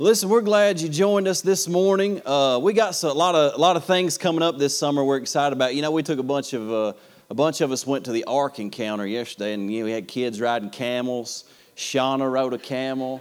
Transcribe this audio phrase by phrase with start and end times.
[0.00, 2.22] Listen, we're glad you joined us this morning.
[2.24, 5.04] Uh, we got a lot of a lot of things coming up this summer.
[5.04, 5.74] We're excited about.
[5.74, 6.92] You know, we took a bunch of uh,
[7.28, 10.08] a bunch of us went to the Ark encounter yesterday, and you know, we had
[10.08, 11.44] kids riding camels.
[11.76, 13.20] Shauna rode a camel.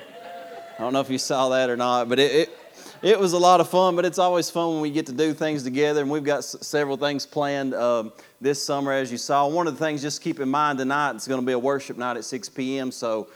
[0.77, 2.57] I don't know if you saw that or not, but it, it
[3.01, 3.97] it was a lot of fun.
[3.97, 6.55] But it's always fun when we get to do things together, and we've got s-
[6.61, 9.45] several things planned um, this summer, as you saw.
[9.49, 11.97] One of the things, just keep in mind tonight, it's going to be a worship
[11.97, 12.89] night at 6 p.m.
[12.89, 13.27] So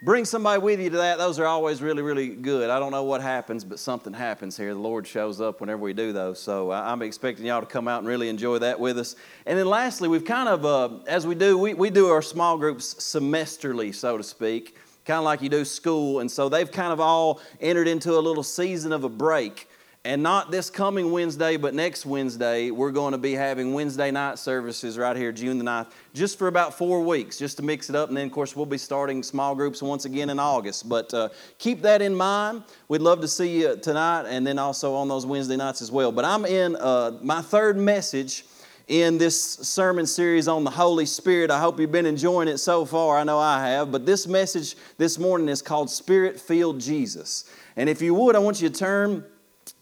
[0.00, 1.18] Bring somebody with you to that.
[1.18, 2.70] Those are always really, really good.
[2.70, 4.72] I don't know what happens, but something happens here.
[4.72, 6.38] The Lord shows up whenever we do those.
[6.40, 9.16] So I'm expecting y'all to come out and really enjoy that with us.
[9.44, 12.56] And then lastly, we've kind of, uh, as we do, we, we do our small
[12.58, 16.20] groups semesterly, so to speak, kind of like you do school.
[16.20, 19.68] And so they've kind of all entered into a little season of a break.
[20.08, 24.38] And not this coming Wednesday, but next Wednesday, we're going to be having Wednesday night
[24.38, 27.94] services right here, June the 9th, just for about four weeks, just to mix it
[27.94, 28.08] up.
[28.08, 30.88] And then, of course, we'll be starting small groups once again in August.
[30.88, 32.62] But uh, keep that in mind.
[32.88, 36.10] We'd love to see you tonight and then also on those Wednesday nights as well.
[36.10, 38.46] But I'm in uh, my third message
[38.86, 41.50] in this sermon series on the Holy Spirit.
[41.50, 43.18] I hope you've been enjoying it so far.
[43.18, 43.92] I know I have.
[43.92, 47.44] But this message this morning is called Spirit Filled Jesus.
[47.76, 49.22] And if you would, I want you to turn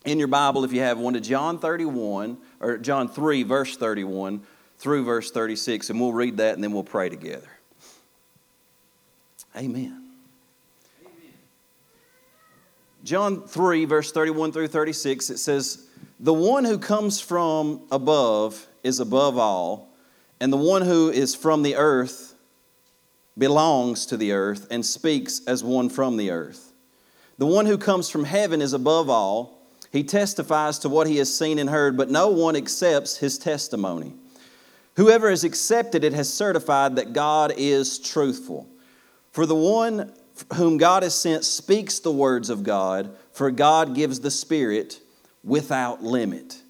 [0.07, 4.41] in your Bible, if you have one, to John 31, or John 3, verse 31
[4.79, 7.51] through verse 36, and we'll read that and then we'll pray together.
[9.57, 10.11] Amen.
[11.03, 11.33] Amen.
[13.05, 15.89] John 3, verse 31 through 36, it says,
[16.21, 19.89] The one who comes from above is above all,
[20.41, 22.35] and the one who is from the earth
[23.39, 26.73] belongs to the earth and speaks as one from the earth.
[27.39, 29.56] The one who comes from heaven is above all.
[29.93, 34.15] He testifies to what he has seen and heard, but no one accepts his testimony.
[34.97, 38.69] Whoever has accepted it has certified that God is truthful.
[39.33, 40.13] For the one
[40.55, 45.01] whom God has sent speaks the words of God, for God gives the Spirit
[45.45, 46.63] without limit.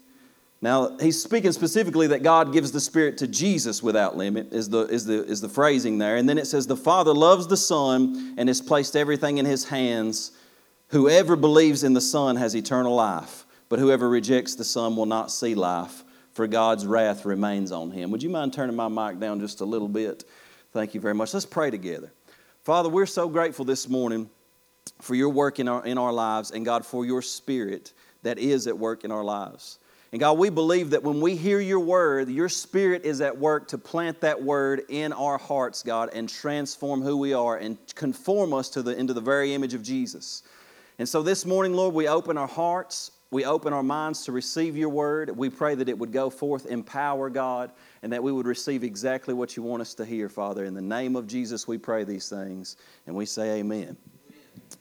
[0.61, 4.81] Now, he's speaking specifically that God gives the Spirit to Jesus without limit, is the,
[4.87, 6.15] is, the, is the phrasing there.
[6.15, 9.65] And then it says, The Father loves the Son and has placed everything in his
[9.65, 10.31] hands.
[10.89, 15.31] Whoever believes in the Son has eternal life, but whoever rejects the Son will not
[15.31, 18.09] see life, for God's wrath remains on him.
[18.11, 20.23] Would you mind turning my mic down just a little bit?
[20.71, 21.33] Thank you very much.
[21.33, 22.13] Let's pray together.
[22.63, 24.29] Father, we're so grateful this morning
[25.01, 27.91] for your work in our, in our lives, and God, for your spirit
[28.23, 29.79] that is at work in our lives.
[30.13, 33.67] And God, we believe that when we hear your word, your spirit is at work
[33.69, 38.53] to plant that word in our hearts, God, and transform who we are and conform
[38.53, 40.43] us to the, into the very image of Jesus.
[40.99, 44.75] And so this morning, Lord, we open our hearts, we open our minds to receive
[44.75, 45.35] your word.
[45.35, 47.71] We pray that it would go forth in power, God,
[48.01, 50.65] and that we would receive exactly what you want us to hear, Father.
[50.65, 53.97] In the name of Jesus, we pray these things, and we say amen.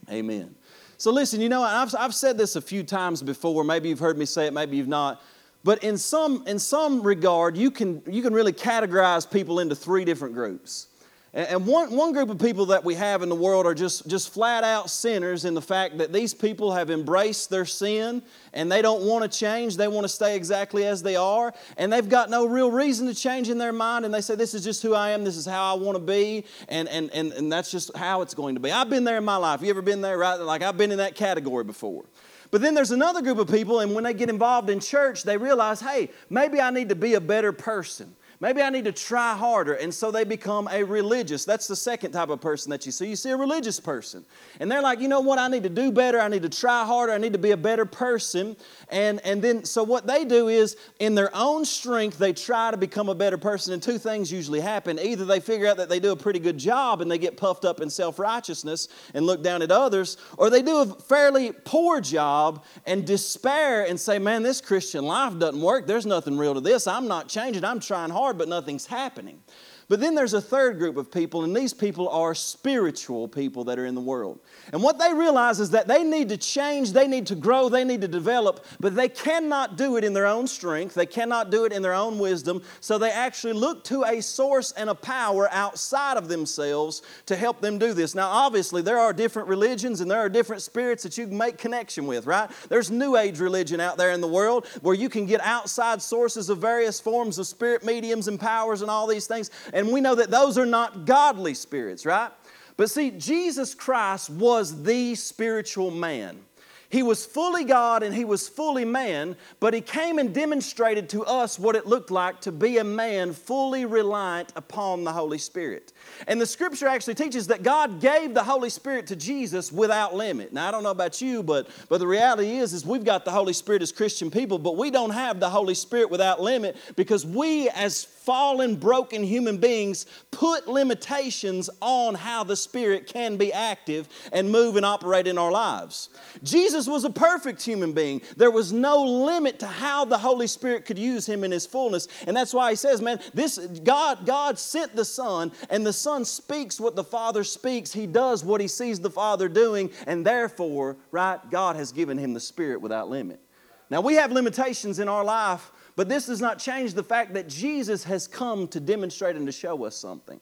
[0.09, 0.31] Amen.
[0.41, 0.55] amen.
[0.97, 3.65] So listen, you know, I've, I've said this a few times before.
[3.65, 5.21] Maybe you've heard me say it, maybe you've not.
[5.65, 10.05] But in some, in some regard, you can, you can really categorize people into three
[10.05, 10.87] different groups.
[11.37, 14.33] And one, one group of people that we have in the world are just, just
[14.33, 18.23] flat out sinners in the fact that these people have embraced their sin
[18.55, 19.77] and they don't want to change.
[19.77, 21.53] They want to stay exactly as they are.
[21.77, 24.07] And they've got no real reason to change in their mind.
[24.07, 25.25] And they say, This is just who I am.
[25.25, 26.47] This is how I want to be.
[26.71, 28.73] And, and, and, and that's just how it's going to be.
[28.73, 29.61] I've been there in my life.
[29.61, 30.37] You ever been there, right?
[30.37, 32.07] Like I've been in that category before.
[32.51, 35.37] But then there's another group of people, and when they get involved in church, they
[35.37, 38.15] realize, hey, maybe I need to be a better person.
[38.39, 39.75] Maybe I need to try harder.
[39.75, 41.47] And so they become a religious.
[41.47, 43.09] That's the second type of person that you see.
[43.09, 44.27] You see a religious person.
[44.61, 45.39] And they're like, you know what?
[45.39, 46.21] I need to do better.
[46.21, 47.13] I need to try harder.
[47.13, 48.55] I need to be a better person.
[48.91, 52.77] And, and then, so what they do is, in their own strength, they try to
[52.77, 53.73] become a better person.
[53.73, 54.99] And two things usually happen.
[54.99, 57.65] Either they figure out that they do a pretty good job and they get puffed
[57.65, 62.03] up in self righteousness and look down at others, or they do a fairly poor
[62.03, 65.87] job and despair and say, man, this Christian life doesn't work.
[65.87, 66.87] There's nothing real to this.
[66.87, 67.65] I'm not changing.
[67.65, 69.41] I'm trying hard hard, but nothing's happening.
[69.89, 73.79] But then there's a third group of people, and these people are spiritual people that
[73.79, 74.41] are in the world.
[74.73, 77.85] And what they realize is that they need to change, they need to grow, they
[77.85, 81.65] need to develop, but they cannot do it in their own strength, they cannot do
[81.67, 85.49] it in their own wisdom, so they actually look to a source and a power
[85.53, 88.17] outside of themselves to help them do this.
[88.17, 91.59] Now, obviously, there are different religions and there are different spirits that you can make
[91.59, 92.51] connection with, right?
[92.69, 96.51] There's New Age religion out there in the world where you can get outside sources
[96.51, 100.15] of various forms of spirit mediums and powers and all these things and we know
[100.15, 102.31] that those are not godly spirits, right?
[102.79, 106.41] But see, Jesus Christ was the spiritual man.
[106.89, 111.25] He was fully God and he was fully man, but he came and demonstrated to
[111.25, 115.93] us what it looked like to be a man fully reliant upon the Holy Spirit.
[116.29, 120.53] And the scripture actually teaches that God gave the Holy Spirit to Jesus without limit.
[120.53, 123.33] Now I don't know about you, but, but the reality is is we've got the
[123.33, 127.27] Holy Spirit as Christian people, but we don't have the Holy Spirit without limit because
[127.27, 134.09] we as fallen, broken human beings put limitations on how the Spirit can be active
[134.33, 136.11] and move and operate in our lives.
[136.43, 138.21] Jesus was a perfect human being.
[138.37, 142.09] There was no limit to how the Holy Spirit could use him in his fullness.
[142.27, 146.25] And that's why he says, man, this God, God sent the Son, and the Son
[146.25, 147.93] speaks what the Father speaks.
[147.93, 152.35] He does what he sees the Father doing, and therefore, right, God has given him
[152.35, 153.41] the Spirit without limit.
[153.89, 157.49] Now, we have limitations in our life but this does not change the fact that
[157.49, 160.41] Jesus has come to demonstrate and to show us something.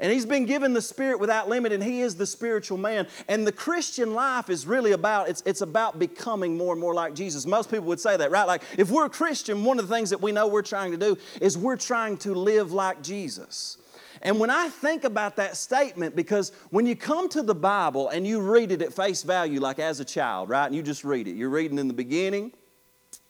[0.00, 3.06] And he's been given the spirit without limit, and he is the spiritual man.
[3.28, 7.14] And the Christian life is really about, it's, it's about becoming more and more like
[7.14, 7.46] Jesus.
[7.46, 8.46] Most people would say that, right?
[8.46, 10.98] Like if we're a Christian, one of the things that we know we're trying to
[10.98, 13.78] do is we're trying to live like Jesus.
[14.22, 18.26] And when I think about that statement, because when you come to the Bible and
[18.26, 20.66] you read it at face value, like as a child, right?
[20.66, 21.36] And you just read it.
[21.36, 22.52] You're reading in the beginning,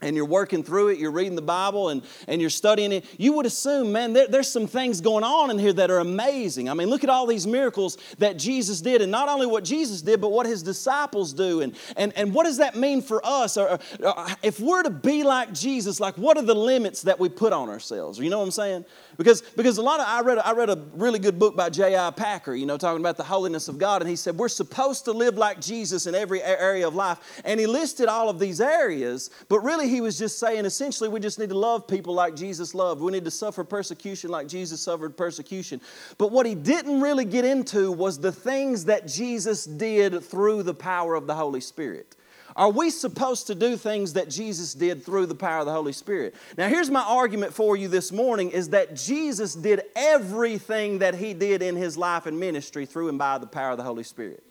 [0.05, 3.33] and you're working through it, you're reading the Bible and, and you're studying it, you
[3.33, 6.69] would assume, man, there, there's some things going on in here that are amazing.
[6.69, 10.03] I mean, look at all these miracles that Jesus did, and not only what Jesus
[10.03, 11.63] did, but what his disciples do.
[11.63, 13.57] And, and, and what does that mean for us?
[13.57, 17.29] Or, or, if we're to be like Jesus, like what are the limits that we
[17.29, 18.19] put on ourselves?
[18.19, 18.85] You know what I'm saying?
[19.17, 22.11] Because, because a lot of, I read, I read a really good book by J.I.
[22.11, 25.13] Packer, you know, talking about the holiness of God, and he said, we're supposed to
[25.13, 27.41] live like Jesus in every area of life.
[27.45, 31.21] And he listed all of these areas, but really he was just saying essentially we
[31.21, 33.01] just need to love people like Jesus loved.
[33.01, 35.81] We need to suffer persecution like Jesus suffered persecution.
[36.19, 40.75] But what he didn't really get into was the things that Jesus did through the
[40.75, 42.17] power of the Holy Spirit.
[42.57, 45.93] Are we supposed to do things that Jesus did through the power of the Holy
[45.93, 46.35] Spirit?
[46.57, 51.35] Now, here's my argument for you this morning is that Jesus did everything that he
[51.35, 54.45] did in his life and ministry through and by the power of the Holy Spirit.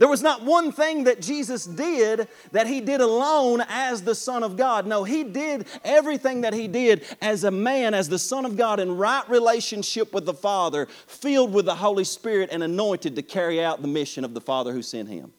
[0.00, 4.42] There was not one thing that Jesus did that he did alone as the Son
[4.42, 4.86] of God.
[4.86, 8.80] No, he did everything that he did as a man, as the Son of God,
[8.80, 13.62] in right relationship with the Father, filled with the Holy Spirit and anointed to carry
[13.62, 15.34] out the mission of the Father who sent him.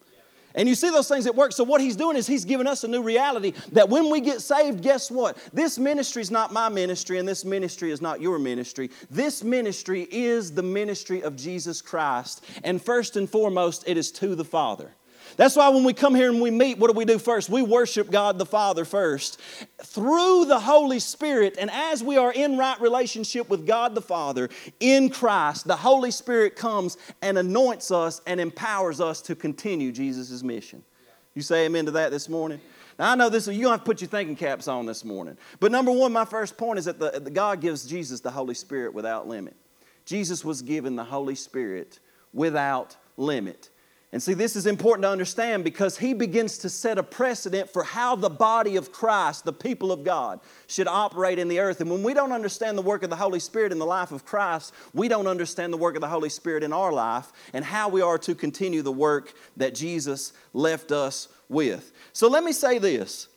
[0.55, 1.53] And you see those things at work.
[1.53, 4.41] So, what he's doing is he's giving us a new reality that when we get
[4.41, 5.37] saved, guess what?
[5.53, 8.89] This ministry is not my ministry, and this ministry is not your ministry.
[9.09, 12.43] This ministry is the ministry of Jesus Christ.
[12.63, 14.91] And first and foremost, it is to the Father.
[15.37, 17.49] That's why when we come here and we meet, what do we do first?
[17.49, 19.39] We worship God the Father first
[19.83, 21.55] through the Holy Spirit.
[21.59, 24.49] And as we are in right relationship with God the Father
[24.79, 30.43] in Christ, the Holy Spirit comes and anoints us and empowers us to continue Jesus'
[30.43, 30.83] mission.
[31.33, 32.59] You say amen to that this morning?
[32.99, 35.37] Now, I know this, you don't have to put your thinking caps on this morning.
[35.59, 38.53] But number one, my first point is that the, the God gives Jesus the Holy
[38.53, 39.55] Spirit without limit.
[40.05, 41.99] Jesus was given the Holy Spirit
[42.33, 43.69] without limit.
[44.13, 47.81] And see, this is important to understand because he begins to set a precedent for
[47.83, 51.79] how the body of Christ, the people of God, should operate in the earth.
[51.79, 54.25] And when we don't understand the work of the Holy Spirit in the life of
[54.25, 57.87] Christ, we don't understand the work of the Holy Spirit in our life and how
[57.87, 61.93] we are to continue the work that Jesus left us with.
[62.11, 63.29] So let me say this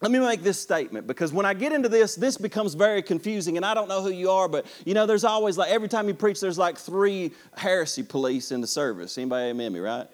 [0.00, 3.58] let me make this statement because when I get into this, this becomes very confusing,
[3.58, 6.08] and I don't know who you are, but you know, there's always like every time
[6.08, 9.18] you preach, there's like three heresy police in the service.
[9.18, 10.06] Anybody amen me, right?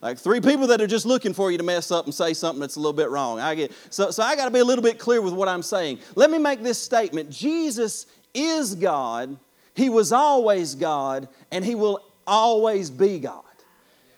[0.00, 2.60] Like three people that are just looking for you to mess up and say something
[2.60, 3.38] that's a little bit wrong.
[3.38, 5.62] I get so, so I got to be a little bit clear with what I'm
[5.62, 5.98] saying.
[6.14, 9.36] Let me make this statement: Jesus is God.
[9.74, 13.43] He was always God, and He will always be God.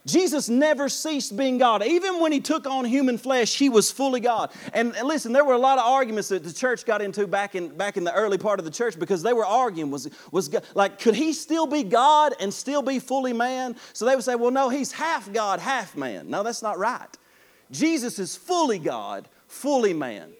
[0.06, 1.84] Jesus never ceased being God.
[1.84, 4.52] Even when he took on human flesh, he was fully God.
[4.72, 7.68] And, listen, there were a lot of arguments that the church got into back in,
[7.76, 11.00] back in the early part of the church because they were arguing was, was like,
[11.00, 13.76] could he still be God and still be fully man?
[13.92, 16.30] So they would say, well, no, he's half God, half man.
[16.30, 17.08] No, that's not right.
[17.72, 20.30] Jesus is fully God, fully man.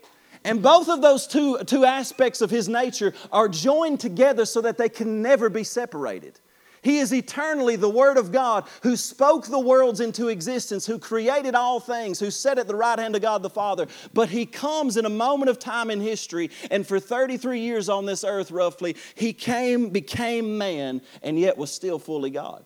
[0.44, 4.78] And both of those two, two aspects of his nature are joined together so that
[4.78, 6.38] they can never be separated.
[6.86, 11.56] He is eternally the Word of God who spoke the worlds into existence, who created
[11.56, 13.88] all things, who sat at the right hand of God the Father.
[14.14, 18.06] But He comes in a moment of time in history, and for 33 years on
[18.06, 22.64] this earth, roughly, He came, became man, and yet was still fully God.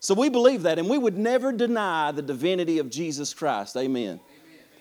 [0.00, 3.76] So we believe that, and we would never deny the divinity of Jesus Christ.
[3.76, 4.18] Amen.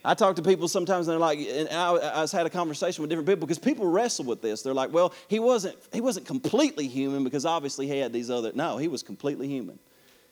[0.04, 3.10] I talk to people sometimes and they're like, and I, I had a conversation with
[3.10, 4.62] different people because people wrestle with this.
[4.62, 8.52] They're like, well, he wasn't, he wasn't completely human because obviously he had these other,
[8.54, 9.78] no, he was completely human.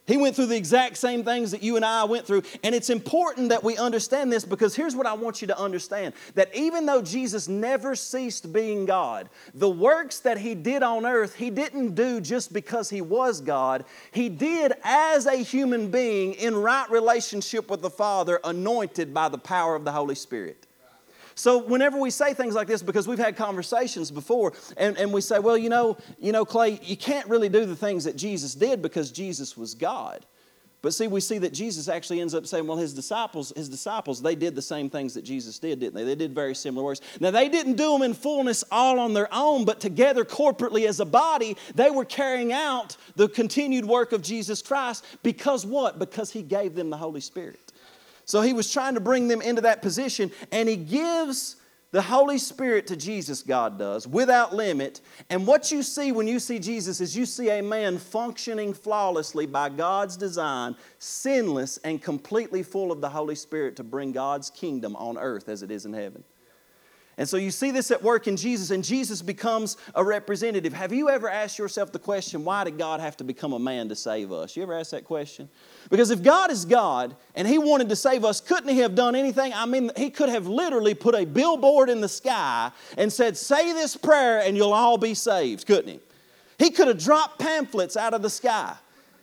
[0.09, 2.41] He went through the exact same things that you and I went through.
[2.63, 6.15] And it's important that we understand this because here's what I want you to understand
[6.33, 11.35] that even though Jesus never ceased being God, the works that he did on earth,
[11.35, 13.85] he didn't do just because he was God.
[14.11, 19.37] He did as a human being in right relationship with the Father, anointed by the
[19.37, 20.65] power of the Holy Spirit.
[21.39, 25.22] So whenever we say things like this, because we've had conversations before, and, and we
[25.22, 28.53] say, well, you know, you know, Clay, you can't really do the things that Jesus
[28.53, 30.25] did because Jesus was God.
[30.81, 34.22] But see, we see that Jesus actually ends up saying, well, his disciples, his disciples,
[34.22, 36.03] they did the same things that Jesus did, didn't they?
[36.03, 37.00] They did very similar works.
[37.22, 41.00] Now, they didn't do them in fullness all on their own, but together corporately as
[41.00, 46.00] a body, they were carrying out the continued work of Jesus Christ because what?
[46.00, 47.68] Because he gave them the Holy Spirit.
[48.29, 51.55] So he was trying to bring them into that position, and he gives
[51.89, 55.01] the Holy Spirit to Jesus, God does, without limit.
[55.31, 59.48] And what you see when you see Jesus is you see a man functioning flawlessly
[59.48, 64.95] by God's design, sinless and completely full of the Holy Spirit to bring God's kingdom
[64.98, 66.24] on earth as it is in heaven.
[67.19, 70.71] And so you see this at work in Jesus, and Jesus becomes a representative.
[70.71, 73.89] Have you ever asked yourself the question, why did God have to become a man
[73.89, 74.55] to save us?
[74.55, 75.49] You ever asked that question?
[75.89, 79.15] Because if God is God and He wanted to save us, couldn't He have done
[79.15, 79.51] anything?
[79.53, 83.73] I mean, He could have literally put a billboard in the sky and said, Say
[83.73, 85.99] this prayer and you'll all be saved, couldn't He?
[86.57, 88.77] He could have dropped pamphlets out of the sky.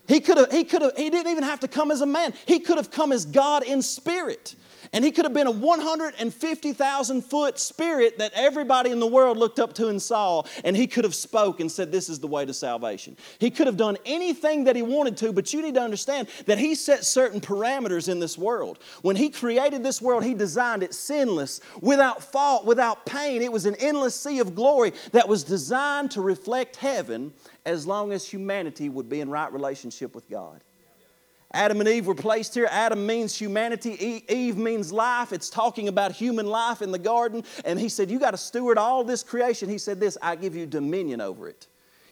[0.06, 2.34] He could have, he could have, he didn't even have to come as a man.
[2.44, 4.54] He could have come as God in spirit.
[4.96, 9.58] And he could have been a 150,000 foot spirit that everybody in the world looked
[9.58, 12.46] up to and saw, and he could have spoke and said, This is the way
[12.46, 13.14] to salvation.
[13.38, 16.56] He could have done anything that he wanted to, but you need to understand that
[16.56, 18.78] he set certain parameters in this world.
[19.02, 23.42] When he created this world, he designed it sinless, without fault, without pain.
[23.42, 27.34] It was an endless sea of glory that was designed to reflect heaven
[27.66, 30.62] as long as humanity would be in right relationship with God.
[31.52, 32.68] Adam and Eve were placed here.
[32.70, 35.32] Adam means humanity, Eve means life.
[35.32, 37.44] It's talking about human life in the garden.
[37.64, 39.68] And he said, You got to steward all this creation.
[39.68, 41.66] He said, This, I give you dominion over it.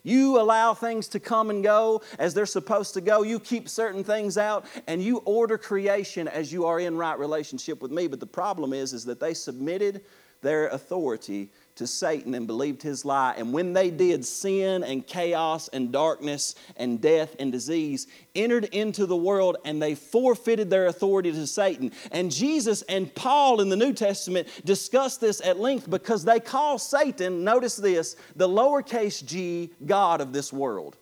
[0.04, 3.22] You allow things to come and go as they're supposed to go.
[3.22, 7.80] You keep certain things out and you order creation as you are in right relationship
[7.80, 8.06] with me.
[8.06, 10.02] But the problem is, is that they submitted
[10.42, 13.34] their authority to Satan and believed his lie.
[13.36, 19.06] And when they did, sin and chaos and darkness and death and disease entered into
[19.06, 21.92] the world and they forfeited their authority to Satan.
[22.12, 26.78] And Jesus and Paul in the New Testament discuss this at length because they call
[26.78, 30.96] Satan, notice this, the lowercase g God of this world.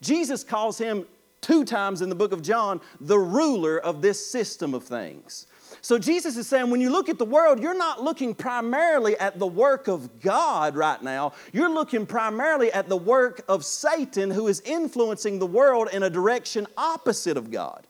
[0.00, 1.06] Jesus calls him
[1.40, 5.46] two times in the book of John the ruler of this system of things.
[5.80, 9.38] So Jesus is saying when you look at the world, you're not looking primarily at
[9.38, 11.32] the work of God right now.
[11.52, 16.10] You're looking primarily at the work of Satan who is influencing the world in a
[16.10, 17.86] direction opposite of God.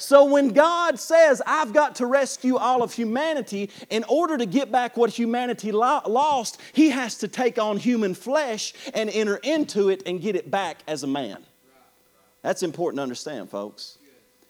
[0.00, 4.70] So when God says, I've got to rescue all of humanity, in order to get
[4.70, 9.88] back what humanity lo- lost, He has to take on human flesh and enter into
[9.88, 11.44] it and get it back as a man.
[12.42, 13.97] That's important to understand, folks.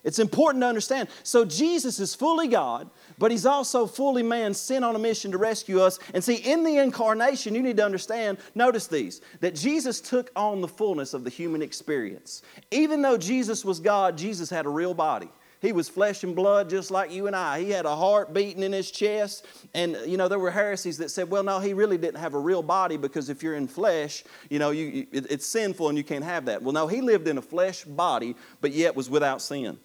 [0.09, 1.09] It's important to understand.
[1.23, 2.89] So Jesus is fully God,
[3.19, 5.99] but he's also fully man, sent on a mission to rescue us.
[6.15, 10.63] And see, in the incarnation, you need to understand, notice these, that Jesus took on
[10.63, 12.41] the fullness of the human experience.
[12.71, 15.29] Even though Jesus was God, Jesus had a real body.
[15.61, 17.61] He was flesh and blood just like you and I.
[17.61, 19.45] He had a heart beating in his chest.
[19.75, 22.39] And, you know, there were heresies that said, well, no, he really didn't have a
[22.39, 26.05] real body because if you're in flesh, you know, you, it, it's sinful and you
[26.05, 26.63] can't have that.
[26.63, 29.79] Well, no, he lived in a flesh body, but yet was without sin.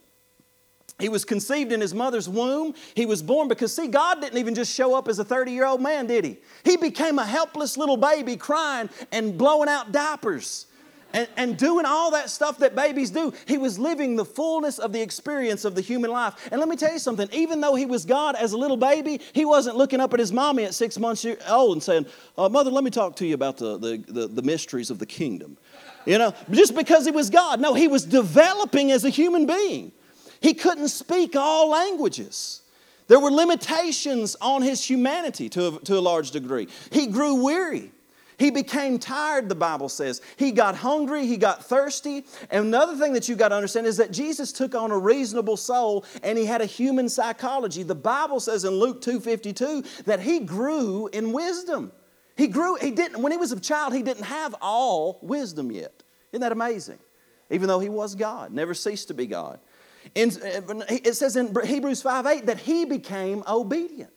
[0.99, 2.75] He was conceived in his mother's womb.
[2.95, 5.65] He was born because, see, God didn't even just show up as a 30 year
[5.65, 6.37] old man, did he?
[6.63, 10.67] He became a helpless little baby crying and blowing out diapers
[11.13, 13.33] and, and doing all that stuff that babies do.
[13.45, 16.49] He was living the fullness of the experience of the human life.
[16.51, 19.21] And let me tell you something even though he was God as a little baby,
[19.33, 22.05] he wasn't looking up at his mommy at six months old and saying,
[22.37, 25.05] uh, Mother, let me talk to you about the, the, the, the mysteries of the
[25.05, 25.57] kingdom.
[26.05, 27.61] You know, just because he was God.
[27.61, 29.93] No, he was developing as a human being.
[30.43, 32.61] He couldn't speak all languages.
[33.07, 36.67] There were limitations on his humanity to a, to a large degree.
[36.91, 37.91] He grew weary.
[38.37, 40.21] He became tired, the Bible says.
[40.35, 42.25] He got hungry, he got thirsty.
[42.51, 45.55] And another thing that you got to understand is that Jesus took on a reasonable
[45.55, 47.83] soul and he had a human psychology.
[47.83, 51.93] The Bible says in Luke 2:52 that he grew in wisdom.
[52.35, 56.03] He grew, he didn't, when he was a child, he didn't have all wisdom yet.
[56.33, 56.97] Isn't that amazing?
[57.49, 59.59] Even though he was God, never ceased to be God.
[60.15, 64.09] In, uh, it says in Hebrews 5 8 that he became obedient.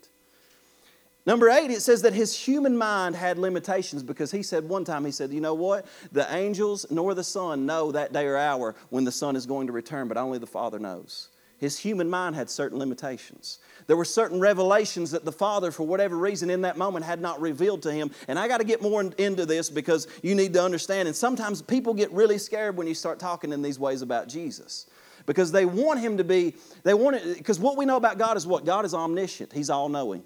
[1.26, 5.04] Number eight, it says that his human mind had limitations because he said one time,
[5.04, 5.84] he said, You know what?
[6.12, 9.66] The angels nor the Son know that day or hour when the Son is going
[9.66, 11.28] to return, but only the Father knows.
[11.58, 13.58] His human mind had certain limitations.
[13.88, 17.40] There were certain revelations that the Father, for whatever reason, in that moment had not
[17.40, 18.10] revealed to him.
[18.28, 21.08] And I got to get more into this because you need to understand.
[21.08, 24.86] And sometimes people get really scared when you start talking in these ways about Jesus
[25.26, 26.54] because they want him to be,
[26.84, 28.64] they want it, because what we know about God is what?
[28.64, 30.22] God is omniscient, He's all knowing.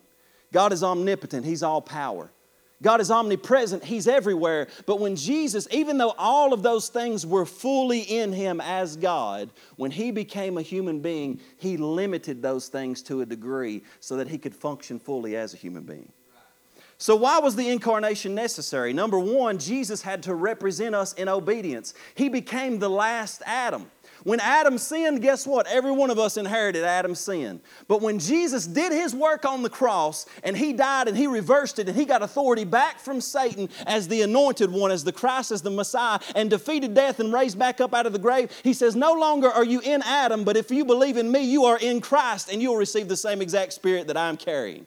[0.52, 2.30] God is omnipotent, He's all power.
[2.82, 4.68] God is omnipresent, He's everywhere.
[4.86, 9.50] But when Jesus, even though all of those things were fully in Him as God,
[9.76, 14.28] when He became a human being, He limited those things to a degree so that
[14.28, 16.10] He could function fully as a human being.
[17.00, 18.92] So, why was the incarnation necessary?
[18.92, 21.94] Number one, Jesus had to represent us in obedience.
[22.14, 23.90] He became the last Adam.
[24.24, 25.66] When Adam sinned, guess what?
[25.66, 27.60] Every one of us inherited Adam's sin.
[27.88, 31.78] But when Jesus did his work on the cross and he died and he reversed
[31.78, 35.50] it and he got authority back from Satan as the anointed one, as the Christ,
[35.50, 38.72] as the Messiah, and defeated death and raised back up out of the grave, he
[38.72, 41.78] says, No longer are you in Adam, but if you believe in me, you are
[41.78, 44.86] in Christ and you'll receive the same exact spirit that I'm carrying.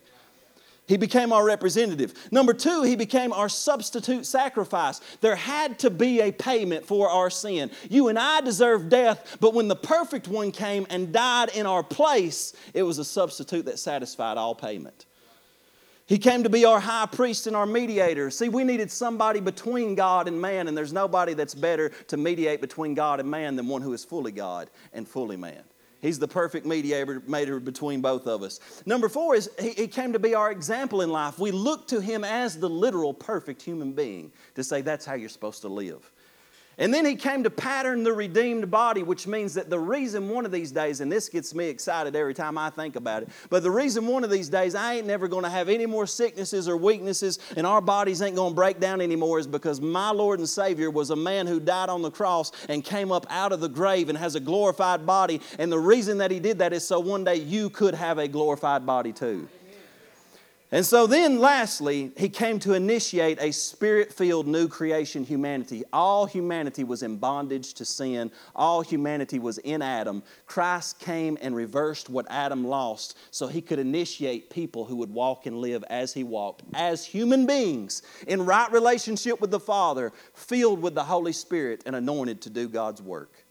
[0.86, 2.14] He became our representative.
[2.30, 5.00] Number two, he became our substitute sacrifice.
[5.22, 7.72] There had to be a payment for our sin.
[7.90, 11.84] You and I deserve death, but when the perfect one came and died in our
[11.84, 15.06] place, it was a substitute that satisfied all payment.
[16.06, 18.30] He came to be our high priest and our mediator.
[18.30, 22.60] See, we needed somebody between God and man, and there's nobody that's better to mediate
[22.60, 25.64] between God and man than one who is fully God and fully man.
[26.04, 27.22] He's the perfect mediator
[27.62, 28.60] between both of us.
[28.86, 31.40] Number four is he, he came to be our example in life.
[31.40, 35.30] We look to him as the literal perfect human being to say that's how you're
[35.30, 36.12] supposed to live.
[36.78, 40.46] And then he came to pattern the redeemed body, which means that the reason one
[40.46, 43.62] of these days, and this gets me excited every time I think about it, but
[43.62, 46.68] the reason one of these days I ain't never going to have any more sicknesses
[46.68, 50.40] or weaknesses and our bodies ain't going to break down anymore is because my Lord
[50.40, 53.60] and Savior was a man who died on the cross and came up out of
[53.60, 55.42] the grave and has a glorified body.
[55.60, 58.28] And the reason that he did that is so one day you could have a
[58.28, 59.48] glorified body too.
[60.74, 65.84] And so then, lastly, he came to initiate a spirit filled new creation humanity.
[65.94, 70.24] All humanity was in bondage to sin, all humanity was in Adam.
[70.48, 75.46] Christ came and reversed what Adam lost so he could initiate people who would walk
[75.46, 80.82] and live as he walked, as human beings, in right relationship with the Father, filled
[80.82, 83.43] with the Holy Spirit, and anointed to do God's work.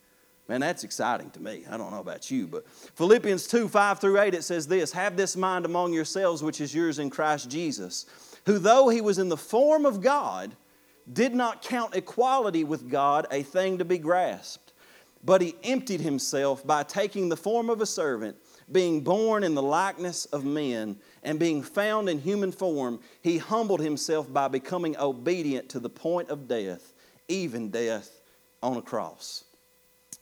[0.48, 1.64] Man, that's exciting to me.
[1.70, 5.16] I don't know about you, but Philippians 2 5 through 8, it says this Have
[5.16, 8.07] this mind among yourselves, which is yours in Christ Jesus,
[8.46, 10.57] who, though he was in the form of God,
[11.11, 14.72] did not count equality with God a thing to be grasped,
[15.24, 18.37] but he emptied himself by taking the form of a servant,
[18.70, 23.81] being born in the likeness of men, and being found in human form, he humbled
[23.81, 26.92] himself by becoming obedient to the point of death,
[27.28, 28.20] even death
[28.61, 29.44] on a cross.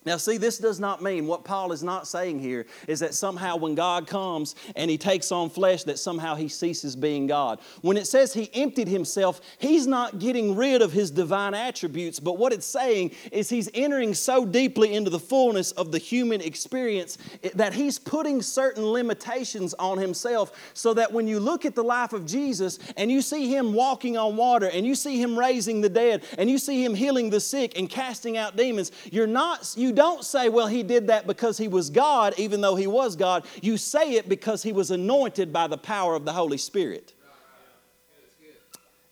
[0.07, 3.57] Now, see, this does not mean what Paul is not saying here is that somehow
[3.57, 7.61] when God comes and he takes on flesh, that somehow he ceases being God.
[7.83, 12.39] When it says he emptied himself, he's not getting rid of his divine attributes, but
[12.39, 17.19] what it's saying is he's entering so deeply into the fullness of the human experience
[17.55, 22.15] that he's putting certain limitations on himself so that when you look at the life
[22.15, 25.91] of Jesus and you see him walking on water and you see him raising the
[25.91, 29.90] dead and you see him healing the sick and casting out demons, you're not, you
[29.91, 33.17] you don't say, well, he did that because he was God, even though he was
[33.17, 33.45] God.
[33.61, 37.13] You say it because he was anointed by the power of the Holy Spirit.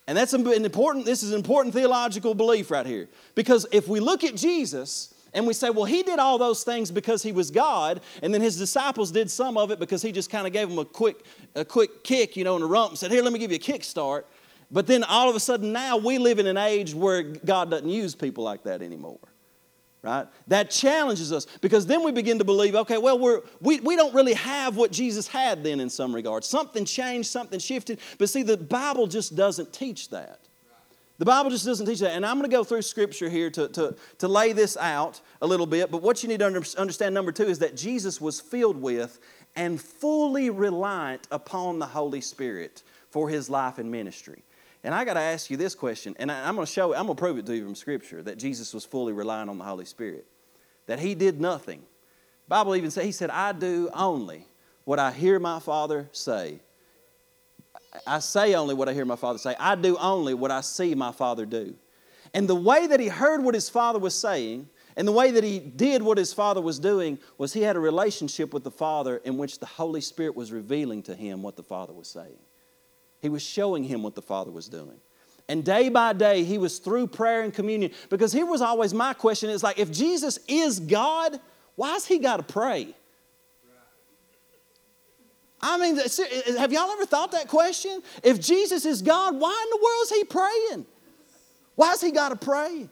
[0.07, 3.09] And that's an important, this is an important theological belief right here.
[3.35, 6.93] Because if we look at Jesus and we say, well, he did all those things
[6.93, 10.31] because he was God, and then his disciples did some of it because he just
[10.31, 11.25] kind of gave them a quick,
[11.57, 13.57] a quick kick, you know, in the rump and said, here, let me give you
[13.57, 14.23] a kickstart.
[14.71, 17.89] But then all of a sudden now we live in an age where God doesn't
[17.89, 19.19] use people like that anymore
[20.03, 20.27] right?
[20.47, 24.15] That challenges us because then we begin to believe, okay, well, we're, we, we don't
[24.15, 26.47] really have what Jesus had then in some regards.
[26.47, 28.01] Something changed, something shifted.
[28.19, 30.41] But see, the Bible just doesn't teach that.
[31.19, 32.13] The Bible just doesn't teach that.
[32.13, 35.47] And I'm going to go through scripture here to, to, to lay this out a
[35.47, 35.91] little bit.
[35.91, 36.47] But what you need to
[36.79, 39.19] understand, number two, is that Jesus was filled with
[39.57, 44.45] and fully reliant upon the Holy Spirit for his life and ministry.
[44.85, 47.17] And I got to ask you this question, and I'm going to show, I'm going
[47.17, 49.85] to prove it to you from Scripture that Jesus was fully relying on the Holy
[49.85, 50.25] Spirit,
[50.87, 51.83] that he did nothing.
[52.47, 54.47] Bible even says, he said, I do only
[54.85, 56.61] what I hear my Father say.
[58.07, 59.55] I say only what I hear my Father say.
[59.59, 61.75] I do only what I see my Father do.
[62.33, 65.45] And the way that he heard what his Father was saying, and the way that
[65.45, 69.19] he did what his Father was doing, was he had a relationship with the Father
[69.25, 72.39] in which the Holy Spirit was revealing to him what the Father was saying.
[73.21, 75.01] He was showing him what the Father was doing.
[75.49, 77.93] And day by day, he was through prayer and communion.
[78.11, 81.41] Because here was always my question it's like, if Jesus is God,
[81.75, 82.95] why has he got to pray?
[85.61, 85.97] I mean,
[86.57, 88.03] have y'all ever thought that question?
[88.23, 90.87] If Jesus is God, why in the world is he praying?
[91.75, 92.89] Why has he got to pray?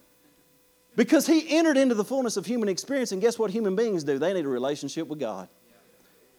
[0.96, 4.18] Because he entered into the fullness of human experience, and guess what human beings do?
[4.18, 5.48] They need a relationship with God.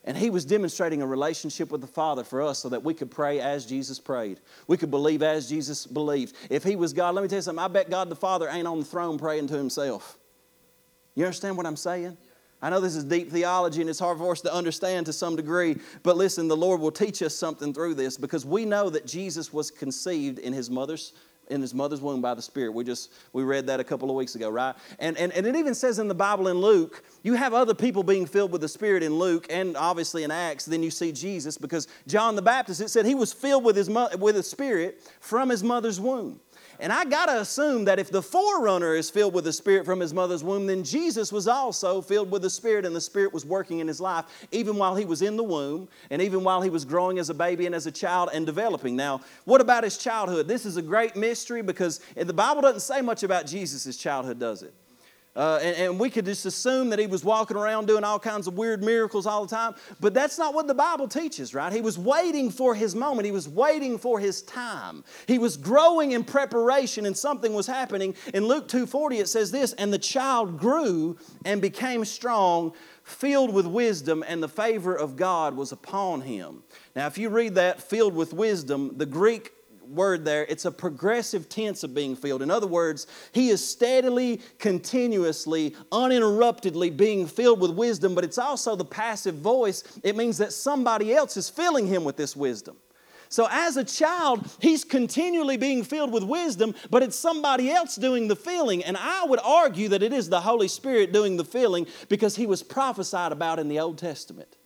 [0.07, 3.11] And he was demonstrating a relationship with the Father for us so that we could
[3.11, 4.39] pray as Jesus prayed.
[4.65, 6.33] We could believe as Jesus believed.
[6.49, 8.67] If he was God, let me tell you something, I bet God the Father ain't
[8.67, 10.17] on the throne praying to himself.
[11.13, 12.17] You understand what I'm saying?
[12.61, 15.35] I know this is deep theology and it's hard for us to understand to some
[15.35, 19.05] degree, but listen, the Lord will teach us something through this because we know that
[19.05, 21.11] Jesus was conceived in his mother's
[21.49, 22.71] in his mother's womb by the Spirit.
[22.71, 24.75] We just we read that a couple of weeks ago, right?
[24.99, 28.03] And, and and it even says in the Bible in Luke, you have other people
[28.03, 30.65] being filled with the Spirit in Luke and obviously in Acts.
[30.65, 33.89] Then you see Jesus because John the Baptist it said he was filled with his
[33.89, 36.39] with the Spirit from his mother's womb.
[36.79, 39.99] And I got to assume that if the forerunner is filled with the Spirit from
[39.99, 43.45] his mother's womb, then Jesus was also filled with the Spirit, and the Spirit was
[43.45, 46.69] working in his life even while he was in the womb and even while he
[46.69, 48.95] was growing as a baby and as a child and developing.
[48.95, 50.47] Now, what about his childhood?
[50.47, 54.61] This is a great mystery because the Bible doesn't say much about Jesus' childhood, does
[54.61, 54.73] it?
[55.37, 58.47] Uh, and, and, we could just assume that he was walking around doing all kinds
[58.47, 59.75] of weird miracles all the time.
[59.99, 61.71] But that's not what the Bible teaches, right?
[61.71, 65.03] He was waiting for his moment, he was waiting for his time.
[65.27, 68.15] He was growing in preparation, and something was happening.
[68.33, 72.73] In Luke 2:40, it says this, and the child grew and became strong,
[73.03, 76.63] filled with wisdom, and the favor of God was upon him.
[76.95, 79.51] Now, if you read that, filled with wisdom, the Greek
[79.89, 82.41] word there, it's a progressive tense of being filled.
[82.41, 88.75] In other words, he is steadily, continuously, uninterruptedly being filled with wisdom, but it's also
[88.75, 89.83] the passive voice.
[90.03, 92.77] It means that somebody else is filling him with this wisdom.
[93.29, 98.27] So, as a child, he's continually being filled with wisdom, but it's somebody else doing
[98.27, 98.83] the filling.
[98.83, 102.45] And I would argue that it is the Holy Spirit doing the filling because he
[102.45, 104.56] was prophesied about in the Old Testament.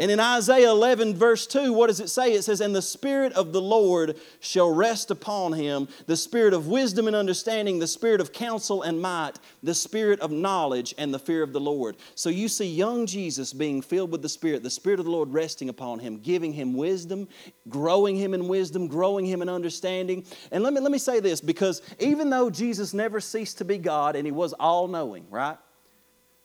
[0.00, 2.32] And in Isaiah 11, verse 2, what does it say?
[2.32, 6.68] It says, And the Spirit of the Lord shall rest upon him, the Spirit of
[6.68, 9.32] wisdom and understanding, the Spirit of counsel and might,
[9.62, 11.96] the Spirit of knowledge and the fear of the Lord.
[12.14, 15.34] So you see young Jesus being filled with the Spirit, the Spirit of the Lord
[15.34, 17.28] resting upon him, giving him wisdom,
[17.68, 20.24] growing him in wisdom, growing him in understanding.
[20.50, 23.76] And let me, let me say this because even though Jesus never ceased to be
[23.76, 25.58] God and he was all knowing, right?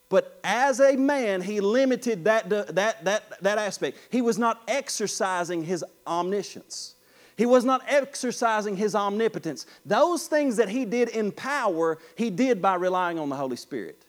[0.10, 3.98] But as a man, he limited that, that, that, that aspect.
[4.10, 6.96] He was not exercising his omniscience.
[7.38, 9.65] He was not exercising his omnipotence.
[9.86, 14.06] Those things that he did in power, he did by relying on the Holy Spirit.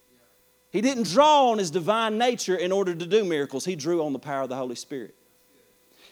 [0.70, 4.12] He didn't draw on his divine nature in order to do miracles, he drew on
[4.12, 5.15] the power of the Holy Spirit.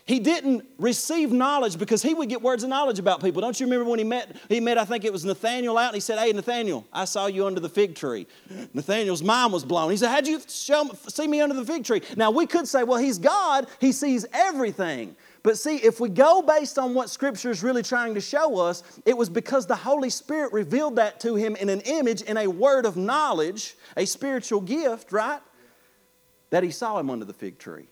[0.07, 3.41] He didn't receive knowledge because he would get words of knowledge about people.
[3.41, 5.95] Don't you remember when he met, he met, I think it was Nathaniel out, and
[5.95, 8.27] he said, Hey, Nathaniel, I saw you under the fig tree.
[8.75, 9.91] Nathaniel's mind was blown.
[9.91, 12.03] He said, How'd you show, see me under the fig tree?
[12.19, 15.17] Now, we could say, Well, he's God, he sees everything.
[15.43, 18.83] But see, if we go based on what Scripture is really trying to show us,
[19.07, 22.47] it was because the Holy Spirit revealed that to him in an image, in a
[22.47, 25.41] word of knowledge, a spiritual gift, right?
[26.51, 27.87] That he saw him under the fig tree.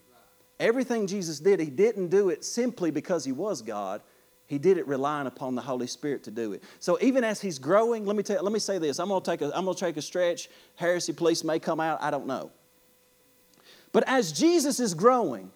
[0.62, 4.00] Everything Jesus did, he didn't do it simply because he was God.
[4.46, 6.62] He did it relying upon the Holy Spirit to do it.
[6.78, 9.00] So even as he's growing, let me tell, let me say this.
[9.00, 10.48] I'm gonna take a I'm gonna take a stretch.
[10.76, 12.00] Heresy police may come out.
[12.00, 12.52] I don't know.
[13.90, 15.50] But as Jesus is growing,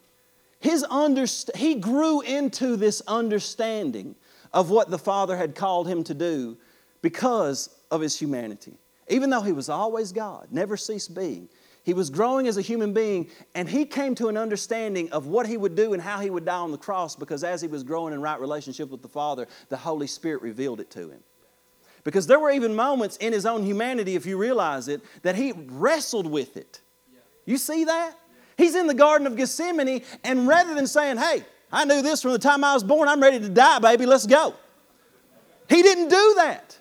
[0.59, 4.17] his underst- he grew into this understanding
[4.53, 6.57] of what the Father had called him to do
[7.01, 8.75] because of his humanity.
[9.09, 11.49] Even though he was always God, never ceased being,
[11.87, 15.47] he was growing as a human being, and he came to an understanding of what
[15.47, 17.85] he would do and how he would die on the cross because as he was
[17.85, 21.21] growing in right relationship with the Father, the Holy Spirit revealed it to him.
[22.03, 25.53] Because there were even moments in his own humanity, if you realize it, that he
[25.53, 26.81] wrestled with it.
[27.45, 28.19] You see that?
[28.59, 32.33] He's in the Garden of Gethsemane, and rather than saying, Hey, I knew this from
[32.33, 34.57] the time I was born, I'm ready to die, baby, let's go.
[35.69, 36.77] He didn't do that.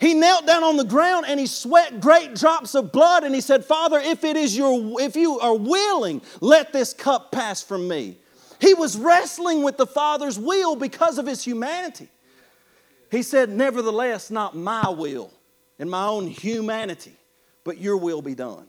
[0.00, 3.42] He knelt down on the ground and he sweat great drops of blood and he
[3.42, 7.86] said, Father, if it is your, if you are willing, let this cup pass from
[7.86, 8.16] me.
[8.60, 12.08] He was wrestling with the Father's will because of his humanity.
[13.10, 15.30] He said, Nevertheless, not my will
[15.78, 17.16] and my own humanity,
[17.62, 18.66] but your will be done.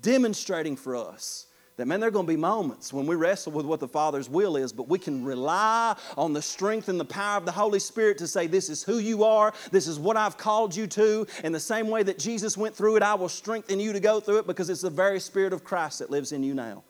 [0.00, 1.45] Demonstrating for us
[1.76, 4.30] that, man, there are going to be moments when we wrestle with what the Father's
[4.30, 7.78] will is, but we can rely on the strength and the power of the Holy
[7.78, 11.26] Spirit to say, This is who you are, this is what I've called you to.
[11.44, 14.20] In the same way that Jesus went through it, I will strengthen you to go
[14.20, 16.82] through it because it's the very Spirit of Christ that lives in you now.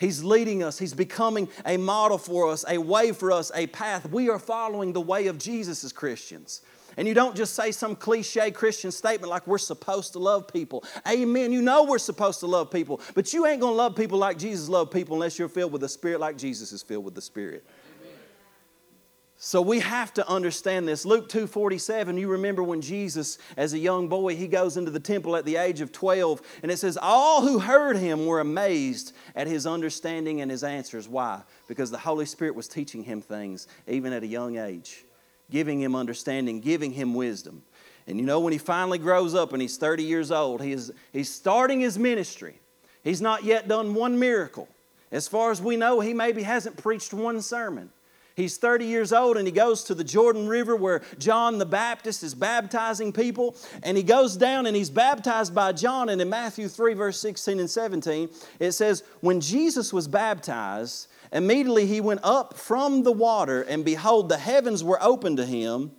[0.00, 0.78] He's leading us.
[0.78, 4.10] He's becoming a model for us, a way for us, a path.
[4.10, 6.62] We are following the way of Jesus as Christians.
[6.96, 10.84] And you don't just say some cliche Christian statement like we're supposed to love people.
[11.08, 11.52] Amen.
[11.52, 14.38] You know we're supposed to love people, but you ain't going to love people like
[14.38, 17.22] Jesus loved people unless you're filled with the Spirit like Jesus is filled with the
[17.22, 17.64] Spirit.
[19.42, 21.06] So we have to understand this.
[21.06, 25.34] Luke 2:47, you remember when Jesus as a young boy, he goes into the temple
[25.34, 29.46] at the age of 12 and it says all who heard him were amazed at
[29.46, 31.08] his understanding and his answers.
[31.08, 31.40] Why?
[31.68, 35.06] Because the Holy Spirit was teaching him things even at a young age,
[35.50, 37.62] giving him understanding, giving him wisdom.
[38.06, 40.92] And you know when he finally grows up and he's 30 years old, he is,
[41.12, 42.58] he's starting his ministry.
[43.04, 44.68] He's not yet done one miracle.
[45.12, 47.90] As far as we know, he maybe hasn't preached one sermon.
[48.40, 52.22] He's 30 years old and he goes to the Jordan River where John the Baptist
[52.22, 53.54] is baptizing people.
[53.82, 56.08] And he goes down and he's baptized by John.
[56.08, 61.86] And in Matthew 3, verse 16 and 17, it says, When Jesus was baptized, immediately
[61.86, 65.92] he went up from the water, and behold, the heavens were opened to him.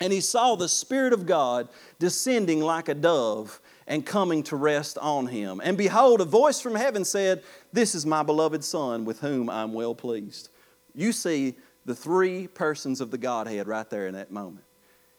[0.00, 1.68] And he saw the Spirit of God
[1.98, 5.60] descending like a dove and coming to rest on him.
[5.64, 9.72] And behold, a voice from heaven said, This is my beloved Son, with whom I'm
[9.72, 10.50] well pleased.
[10.94, 11.54] You see
[11.86, 14.64] the three persons of the Godhead right there in that moment.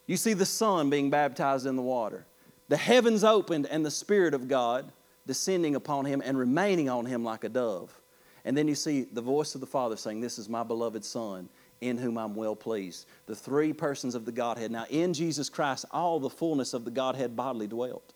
[0.05, 2.25] You see the Son being baptized in the water,
[2.69, 4.91] the heavens opened, and the Spirit of God
[5.25, 7.97] descending upon him and remaining on him like a dove.
[8.45, 11.49] And then you see the voice of the Father saying, This is my beloved Son,
[11.81, 13.05] in whom I'm well pleased.
[13.25, 14.71] The three persons of the Godhead.
[14.71, 18.13] Now, in Jesus Christ, all the fullness of the Godhead bodily dwelt.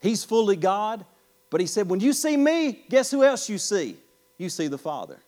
[0.00, 1.04] He's fully God,
[1.50, 3.96] but He said, When you see me, guess who else you see?
[4.36, 5.18] You see the Father.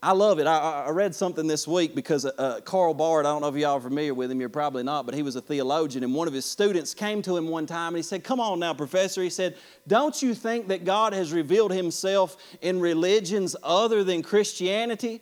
[0.00, 0.46] I love it.
[0.46, 3.78] I, I, read something this week because uh, Karl Barth, I don't know if y'all
[3.78, 6.34] are familiar with him, you're probably not, but he was a theologian, and one of
[6.34, 9.22] his students came to him one time and he said, Come on now, professor.
[9.24, 9.56] He said,
[9.88, 15.20] Don't you think that God has revealed himself in religions other than Christianity?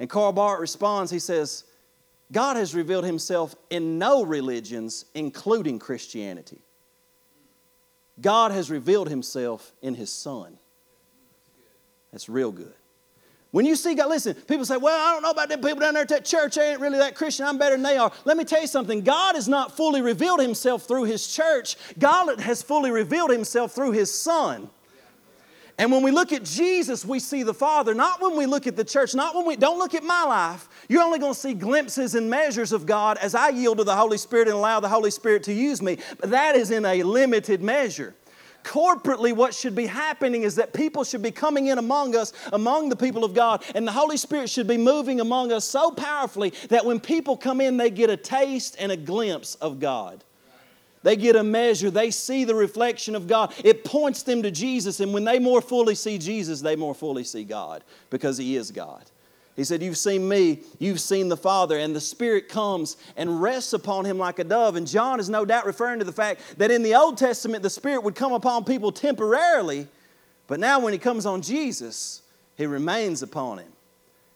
[0.00, 1.62] And Karl Barth responds, He says,
[2.32, 6.62] God has revealed himself in no religions, including Christianity.
[8.20, 10.58] God has revealed himself in his Son.
[12.10, 12.74] That's real good.
[13.50, 15.94] When you see God, listen, people say, well, I don't know about them people down
[15.94, 16.56] there at that church.
[16.56, 17.46] They ain't really that Christian.
[17.46, 18.12] I'm better than they are.
[18.26, 19.00] Let me tell you something.
[19.00, 21.76] God has not fully revealed himself through his church.
[21.98, 24.68] God has fully revealed himself through his son.
[25.78, 27.94] And when we look at Jesus, we see the Father.
[27.94, 30.68] Not when we look at the church, not when we don't look at my life.
[30.88, 33.94] You're only going to see glimpses and measures of God as I yield to the
[33.94, 35.98] Holy Spirit and allow the Holy Spirit to use me.
[36.18, 38.14] But that is in a limited measure
[38.68, 42.90] corporately, what should be happening is that people should be coming in among us, among
[42.90, 46.52] the people of God, and the Holy Spirit should be moving among us so powerfully
[46.68, 50.22] that when people come in, they get a taste and a glimpse of God.
[51.02, 53.54] They get a measure, they see the reflection of God.
[53.64, 57.24] It points them to Jesus, and when they more fully see Jesus, they more fully
[57.24, 59.02] see God because He is God.
[59.58, 63.72] He said, You've seen me, you've seen the Father, and the Spirit comes and rests
[63.72, 64.76] upon him like a dove.
[64.76, 67.68] And John is no doubt referring to the fact that in the Old Testament, the
[67.68, 69.88] Spirit would come upon people temporarily,
[70.46, 72.22] but now when he comes on Jesus,
[72.56, 73.72] he remains upon him.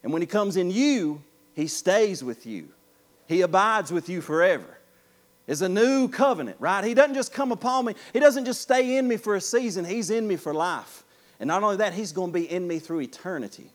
[0.02, 1.22] And when he comes in you,
[1.54, 2.70] he stays with you,
[3.28, 4.76] he abides with you forever.
[5.46, 6.82] It's a new covenant, right?
[6.82, 9.84] He doesn't just come upon me, he doesn't just stay in me for a season,
[9.84, 11.04] he's in me for life.
[11.38, 13.70] And not only that, he's going to be in me through eternity.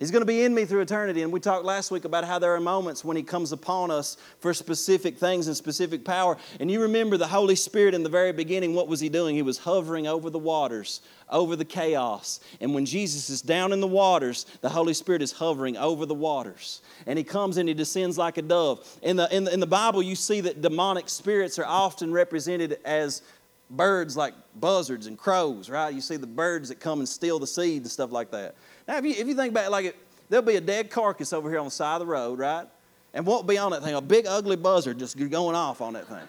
[0.00, 1.20] He's going to be in me through eternity.
[1.22, 4.16] And we talked last week about how there are moments when He comes upon us
[4.40, 6.38] for specific things and specific power.
[6.58, 9.36] And you remember the Holy Spirit in the very beginning, what was He doing?
[9.36, 12.40] He was hovering over the waters, over the chaos.
[12.62, 16.14] And when Jesus is down in the waters, the Holy Spirit is hovering over the
[16.14, 16.80] waters.
[17.06, 18.88] And He comes and He descends like a dove.
[19.02, 22.78] In the, in the, in the Bible, you see that demonic spirits are often represented
[22.86, 23.20] as
[23.70, 25.94] birds like buzzards and crows, right?
[25.94, 28.56] You see the birds that come and steal the seed and stuff like that.
[28.86, 29.96] Now, if you, if you think about like it,
[30.28, 32.66] there'll be a dead carcass over here on the side of the road, right?
[33.12, 36.06] And won't be on that thing, a big ugly buzzard just going off on that
[36.06, 36.22] thing.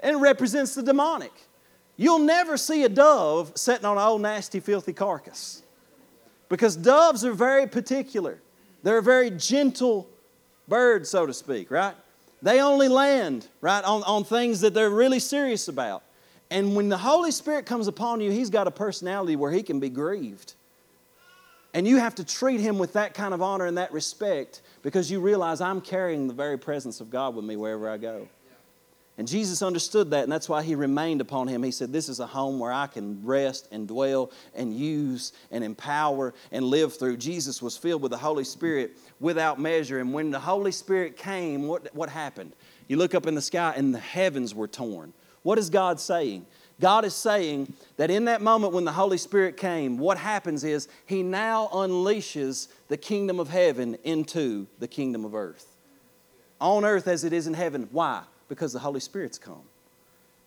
[0.00, 1.32] And it represents the demonic.
[1.96, 5.62] You'll never see a dove sitting on an old, nasty, filthy carcass.
[6.48, 8.38] Because doves are very particular.
[8.82, 10.08] They're a very gentle
[10.68, 11.94] bird, so to speak, right?
[12.40, 16.02] They only land, right, on, on things that they're really serious about.
[16.50, 19.80] And when the Holy Spirit comes upon you, He's got a personality where He can
[19.80, 20.54] be grieved.
[21.78, 25.12] And you have to treat him with that kind of honor and that respect because
[25.12, 28.26] you realize I'm carrying the very presence of God with me wherever I go.
[29.16, 31.62] And Jesus understood that, and that's why he remained upon him.
[31.62, 35.62] He said, This is a home where I can rest and dwell and use and
[35.62, 37.16] empower and live through.
[37.16, 40.00] Jesus was filled with the Holy Spirit without measure.
[40.00, 42.54] And when the Holy Spirit came, what, what happened?
[42.88, 45.12] You look up in the sky, and the heavens were torn.
[45.44, 46.44] What is God saying?
[46.80, 50.88] God is saying that in that moment when the Holy Spirit came, what happens is
[51.06, 55.66] He now unleashes the kingdom of heaven into the kingdom of earth.
[56.60, 57.88] On earth as it is in heaven.
[57.90, 58.22] Why?
[58.48, 59.62] Because the Holy Spirit's come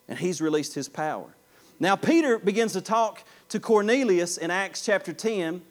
[0.08, 1.36] and He's released His power.
[1.80, 5.62] Now, Peter begins to talk to Cornelius in Acts chapter 10.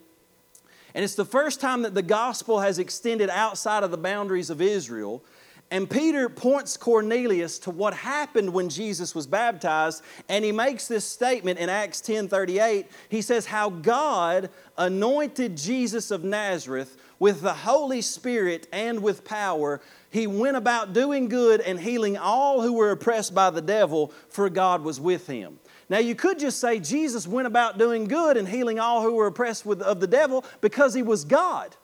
[0.93, 4.61] And it's the first time that the gospel has extended outside of the boundaries of
[4.61, 5.23] Israel.
[5.71, 11.05] And Peter points Cornelius to what happened when Jesus was baptized, and he makes this
[11.05, 12.87] statement in Acts 10 38.
[13.07, 19.79] He says, How God anointed Jesus of Nazareth with the Holy Spirit and with power.
[20.09, 24.49] He went about doing good and healing all who were oppressed by the devil, for
[24.49, 25.57] God was with him.
[25.87, 29.27] Now, you could just say Jesus went about doing good and healing all who were
[29.27, 31.77] oppressed with, of the devil because he was God.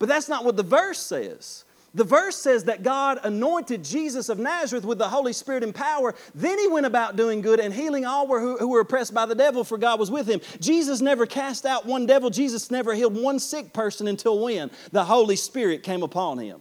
[0.00, 1.64] But that's not what the verse says.
[1.94, 6.14] The verse says that God anointed Jesus of Nazareth with the Holy Spirit and power.
[6.34, 9.34] Then he went about doing good and healing all who, who were oppressed by the
[9.34, 10.40] devil, for God was with him.
[10.60, 12.28] Jesus never cast out one devil.
[12.28, 14.70] Jesus never healed one sick person until when?
[14.92, 16.60] The Holy Spirit came upon him.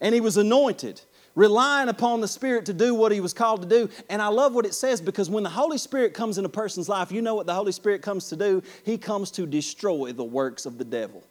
[0.00, 1.00] And he was anointed
[1.34, 3.88] relying upon the Spirit to do what he was called to do.
[4.08, 6.88] And I love what it says because when the Holy Spirit comes in a person's
[6.88, 8.62] life, you know what the Holy Spirit comes to do?
[8.84, 11.24] He comes to destroy the works of the devil.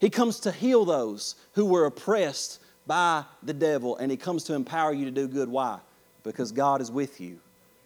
[0.00, 4.54] He comes to heal those who were oppressed by the devil, and he comes to
[4.54, 5.48] empower you to do good.
[5.48, 5.78] Why?
[6.24, 7.38] Because God is with you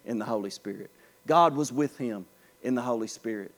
[0.05, 0.89] in the Holy Spirit.
[1.27, 2.25] God was with him
[2.63, 3.51] in the Holy Spirit.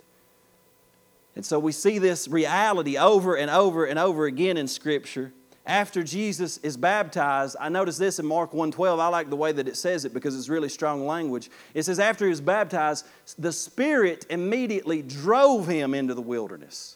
[1.36, 5.32] And so we see this reality over and over and over again in Scripture
[5.68, 9.00] after Jesus is baptized, I notice this in Mark 1:12.
[9.00, 11.52] I like the way that it says it because it's really strong language.
[11.74, 13.06] It says after he was baptized,
[13.38, 16.96] the Spirit immediately drove him into the wilderness.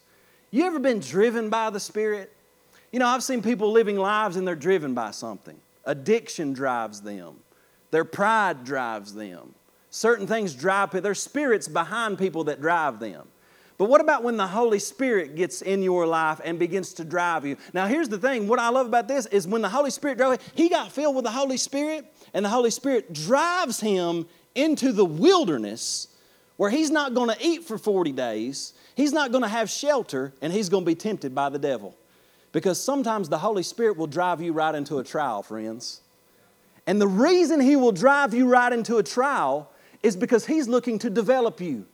[0.52, 2.36] You ever been driven by the Spirit?
[2.92, 5.58] You know, I've seen people living lives and they're driven by something.
[5.86, 7.38] Addiction drives them.
[7.90, 9.56] Their pride drives them.
[9.90, 11.02] Certain things drive people.
[11.02, 13.28] There's spirits behind people that drive them.
[13.78, 17.46] But what about when the Holy Spirit gets in your life and begins to drive
[17.46, 17.58] you?
[17.74, 20.38] Now, here's the thing what I love about this is when the Holy Spirit drove,
[20.54, 25.06] he got filled with the Holy Spirit, and the Holy Spirit drives him into the
[25.06, 26.10] wilderness
[26.58, 30.32] where he's not going to eat for 40 days, he's not going to have shelter,
[30.42, 31.98] and he's going to be tempted by the devil.
[32.52, 36.02] Because sometimes the Holy Spirit will drive you right into a trial, friends.
[36.86, 39.72] And the reason he will drive you right into a trial
[40.04, 41.86] is because he's looking to develop you.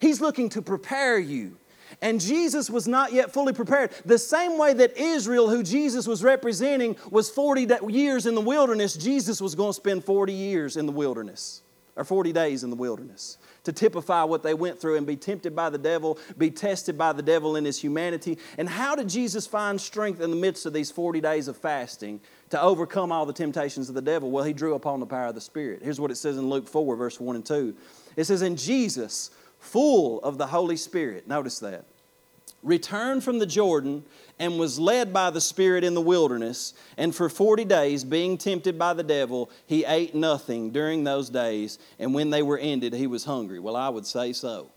[0.00, 1.56] He's looking to prepare you.
[2.02, 3.90] And Jesus was not yet fully prepared.
[4.04, 8.94] The same way that Israel, who Jesus was representing, was 40 years in the wilderness,
[8.94, 11.62] Jesus was going to spend 40 years in the wilderness,
[11.96, 13.38] or 40 days in the wilderness,
[13.72, 17.12] to typify what they went through and be tempted by the devil, be tested by
[17.12, 18.38] the devil in his humanity.
[18.58, 22.20] And how did Jesus find strength in the midst of these 40 days of fasting
[22.50, 24.30] to overcome all the temptations of the devil?
[24.30, 25.80] Well, he drew upon the power of the Spirit.
[25.82, 27.76] Here's what it says in Luke 4, verse 1 and 2.
[28.16, 31.28] It says, And Jesus, full of the Holy Spirit.
[31.28, 31.84] Notice that.
[32.62, 34.04] Returned from the Jordan
[34.38, 36.74] and was led by the Spirit in the wilderness.
[36.96, 41.78] And for 40 days, being tempted by the devil, he ate nothing during those days.
[41.98, 43.58] And when they were ended, he was hungry.
[43.58, 44.70] Well, I would say so.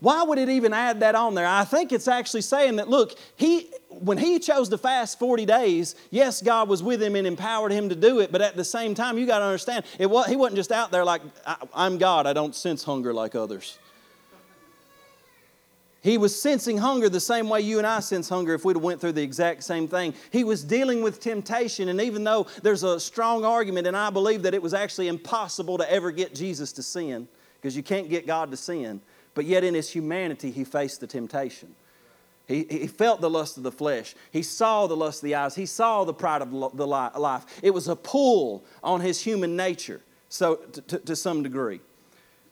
[0.00, 1.46] Why would it even add that on there?
[1.46, 5.94] I think it's actually saying that, look, he, when he chose to fast 40 days,
[6.10, 8.94] yes, God was with him and empowered him to do it, but at the same
[8.94, 11.20] time, you got to understand, it was, he wasn't just out there like,
[11.74, 13.78] I'm God, I don't sense hunger like others.
[16.02, 18.82] He was sensing hunger the same way you and I sense hunger if we'd have
[18.82, 20.14] went through the exact same thing.
[20.30, 24.42] He was dealing with temptation, and even though there's a strong argument, and I believe
[24.44, 28.26] that it was actually impossible to ever get Jesus to sin, because you can't get
[28.26, 29.02] God to sin,
[29.34, 31.74] but yet in his humanity, he faced the temptation.
[32.48, 34.14] He, he felt the lust of the flesh.
[34.32, 35.54] He saw the lust of the eyes.
[35.54, 37.44] He saw the pride of the life.
[37.62, 41.80] It was a pull on his human nature, so to, to, to some degree.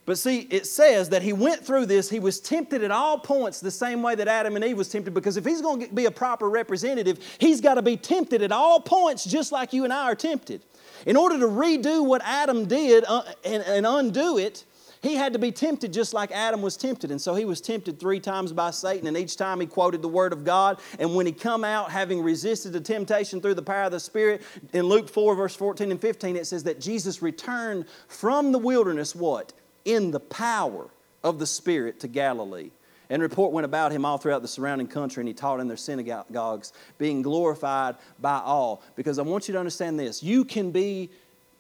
[0.09, 3.61] But see, it says that he went through this, he was tempted at all points
[3.61, 6.07] the same way that Adam and Eve was tempted, because if he's going to be
[6.07, 9.93] a proper representative, he's got to be tempted at all points just like you and
[9.93, 10.63] I are tempted.
[11.05, 14.65] In order to redo what Adam did uh, and, and undo it,
[15.03, 17.11] he had to be tempted just like Adam was tempted.
[17.11, 20.09] And so he was tempted three times by Satan, and each time he quoted the
[20.09, 20.81] word of God.
[20.99, 24.41] And when he come out having resisted the temptation through the power of the Spirit,
[24.73, 29.15] in Luke 4, verse 14 and 15, it says that Jesus returned from the wilderness,
[29.15, 29.53] what?
[29.85, 30.89] In the power
[31.23, 32.71] of the Spirit to Galilee.
[33.11, 35.79] And report went about him all throughout the surrounding country, and he taught in their
[35.79, 38.83] synagogues, being glorified by all.
[38.97, 40.23] Because I want you to understand this.
[40.23, 41.11] You can be,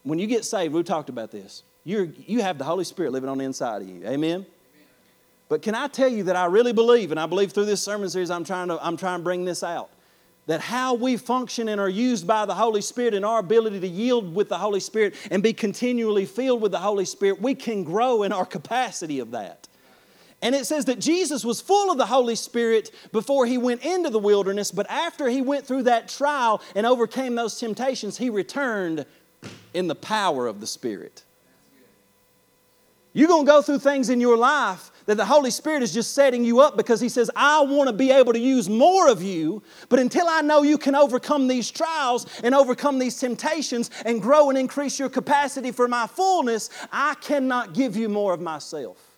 [0.03, 1.63] when you get saved, we talked about this.
[1.85, 4.07] You're, you have the Holy Spirit living on the inside of you.
[4.07, 4.45] Amen?
[5.49, 8.11] But can I tell you that I really believe, and I believe through this sermon
[8.11, 9.89] series I'm trying to, I'm trying to bring this out,
[10.49, 13.87] that how we function and are used by the Holy Spirit and our ability to
[13.87, 17.85] yield with the Holy Spirit and be continually filled with the Holy Spirit, we can
[17.85, 19.69] grow in our capacity of that.
[20.41, 24.09] And it says that Jesus was full of the Holy Spirit before he went into
[24.09, 29.05] the wilderness, but after he went through that trial and overcame those temptations, he returned
[29.75, 31.25] in the power of the Spirit.
[33.13, 36.13] You're going to go through things in your life that the Holy Spirit is just
[36.13, 39.23] setting you up because He says, I want to be able to use more of
[39.23, 44.21] you, but until I know you can overcome these trials and overcome these temptations and
[44.21, 49.09] grow and increase your capacity for my fullness, I cannot give you more of myself.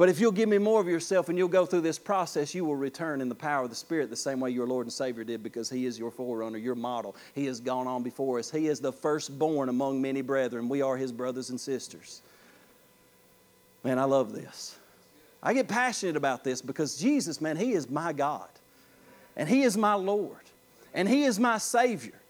[0.00, 2.64] But if you'll give me more of yourself and you'll go through this process, you
[2.64, 5.24] will return in the power of the Spirit the same way your Lord and Savior
[5.24, 7.16] did because He is your forerunner, your model.
[7.34, 8.50] He has gone on before us.
[8.50, 10.70] He is the firstborn among many brethren.
[10.70, 12.22] We are His brothers and sisters.
[13.82, 14.76] Man, I love this.
[15.42, 18.48] I get passionate about this because Jesus, man, He is my God.
[19.36, 20.36] And He is my Lord.
[20.92, 22.20] And He is my Savior.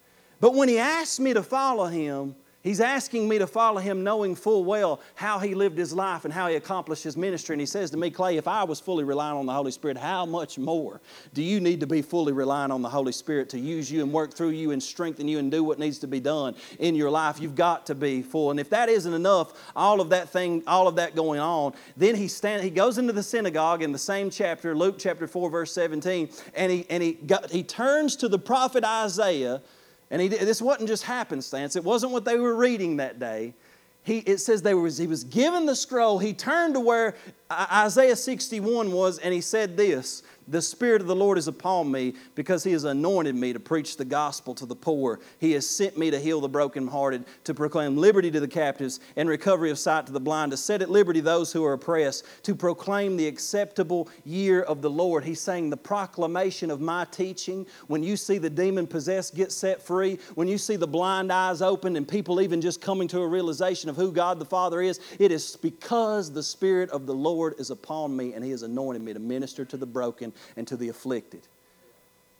[0.40, 4.34] But when He asked me to follow Him, He's asking me to follow him knowing
[4.34, 7.54] full well how he lived his life and how he accomplished his ministry.
[7.54, 9.96] And he says to me, Clay, if I was fully relying on the Holy Spirit,
[9.96, 11.00] how much more
[11.32, 14.12] do you need to be fully relying on the Holy Spirit to use you and
[14.12, 17.10] work through you and strengthen you and do what needs to be done in your
[17.10, 17.40] life?
[17.40, 18.50] You've got to be full.
[18.50, 22.14] And if that isn't enough, all of that thing, all of that going on, then
[22.14, 25.72] he stand, he goes into the synagogue in the same chapter, Luke chapter 4, verse
[25.72, 29.62] 17, and he and he got, he turns to the prophet Isaiah
[30.10, 33.54] and he, this wasn't just happenstance, it wasn't what they were reading that day.
[34.02, 36.18] He, it says they was, he was given the scroll.
[36.18, 37.14] He turned to where
[37.50, 42.14] Isaiah 61 was, and he said this the Spirit of the Lord is upon me
[42.34, 45.20] because He has anointed me to preach the gospel to the poor.
[45.38, 49.28] He has sent me to heal the brokenhearted, to proclaim liberty to the captives and
[49.28, 52.54] recovery of sight to the blind, to set at liberty those who are oppressed, to
[52.54, 55.24] proclaim the acceptable year of the Lord.
[55.24, 57.66] He's saying the proclamation of my teaching.
[57.86, 61.62] When you see the demon possessed get set free, when you see the blind eyes
[61.62, 64.98] opened and people even just coming to a realization of who God the Father is,
[65.18, 69.02] it is because the Spirit of the Lord is upon me and He has anointed
[69.02, 71.42] me to minister to the broken and to the afflicted.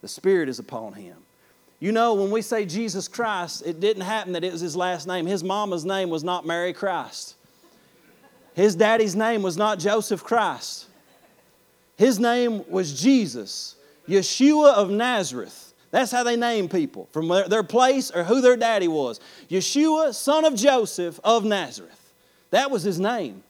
[0.03, 1.17] The Spirit is upon him.
[1.79, 5.07] You know, when we say Jesus Christ, it didn't happen that it was his last
[5.07, 5.27] name.
[5.27, 7.37] His mama's name was not Mary Christ.
[8.55, 10.87] His daddy's name was not Joseph Christ.
[11.97, 13.77] His name was Jesus,
[14.09, 15.73] Yeshua of Nazareth.
[15.91, 19.19] That's how they name people from their place or who their daddy was.
[19.49, 22.13] Yeshua, son of Joseph of Nazareth.
[22.51, 23.43] That was his name.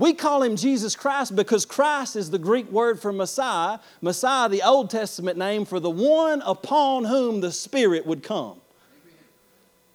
[0.00, 3.80] We call him Jesus Christ because Christ is the Greek word for Messiah.
[4.00, 8.62] Messiah, the Old Testament name for the one upon whom the Spirit would come.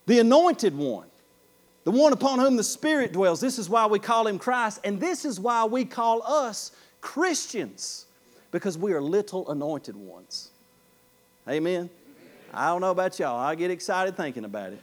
[0.05, 1.07] The anointed one,
[1.85, 3.41] the one upon whom the Spirit dwells.
[3.41, 8.05] This is why we call him Christ, and this is why we call us Christians
[8.51, 10.51] because we are little anointed ones.
[11.49, 11.89] Amen.
[12.53, 14.81] I don't know about y'all, I get excited thinking about it.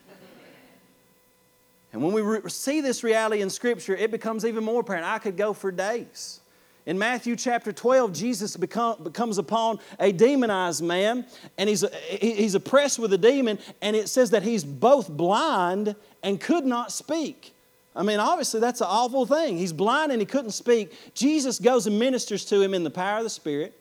[1.93, 5.05] And when we re- see this reality in Scripture, it becomes even more apparent.
[5.05, 6.40] I could go for days.
[6.84, 11.26] In Matthew chapter 12, Jesus become, becomes upon a demonized man,
[11.57, 16.40] and he's, he's oppressed with a demon, and it says that he's both blind and
[16.40, 17.55] could not speak.
[17.95, 19.59] I mean, obviously, that's an awful thing.
[19.59, 20.93] He's blind and he couldn't speak.
[21.14, 23.74] Jesus goes and ministers to him in the power of the Spirit.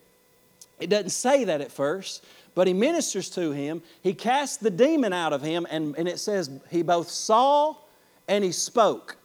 [0.80, 3.82] It doesn't say that at first, but he ministers to him.
[4.03, 7.76] He casts the demon out of him, and, and it says he both saw
[8.32, 9.18] and he spoke.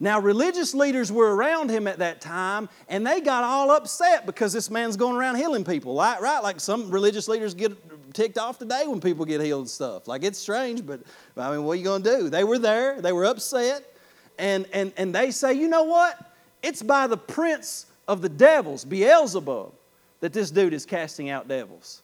[0.00, 4.52] Now, religious leaders were around him at that time, and they got all upset because
[4.52, 6.20] this man's going around healing people, right?
[6.20, 6.42] right?
[6.42, 7.72] Like some religious leaders get
[8.12, 10.08] ticked off today when people get healed and stuff.
[10.08, 11.02] Like it's strange, but
[11.36, 12.28] I mean, what are you going to do?
[12.30, 13.94] They were there, they were upset,
[14.40, 16.18] and, and, and they say, you know what?
[16.64, 19.72] It's by the prince of the devils, Beelzebub,
[20.18, 22.02] that this dude is casting out devils.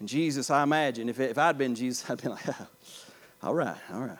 [0.00, 2.44] And Jesus, I imagine, if, if I'd been Jesus, I'd be like,
[3.42, 4.18] all right, all right.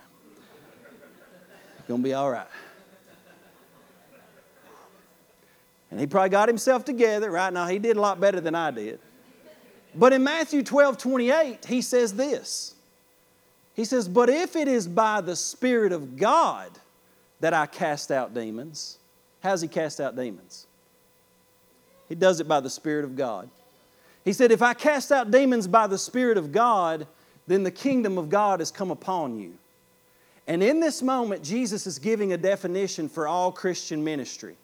[1.92, 2.46] Gonna be all right.
[5.90, 7.30] And he probably got himself together.
[7.30, 8.98] Right now, he did a lot better than I did.
[9.94, 12.74] But in Matthew 12 28, he says this
[13.74, 16.70] He says, But if it is by the Spirit of God
[17.40, 18.96] that I cast out demons,
[19.42, 20.66] how's he cast out demons?
[22.08, 23.50] He does it by the Spirit of God.
[24.24, 27.06] He said, If I cast out demons by the Spirit of God,
[27.46, 29.58] then the kingdom of God has come upon you.
[30.46, 34.56] And in this moment, Jesus is giving a definition for all Christian ministry.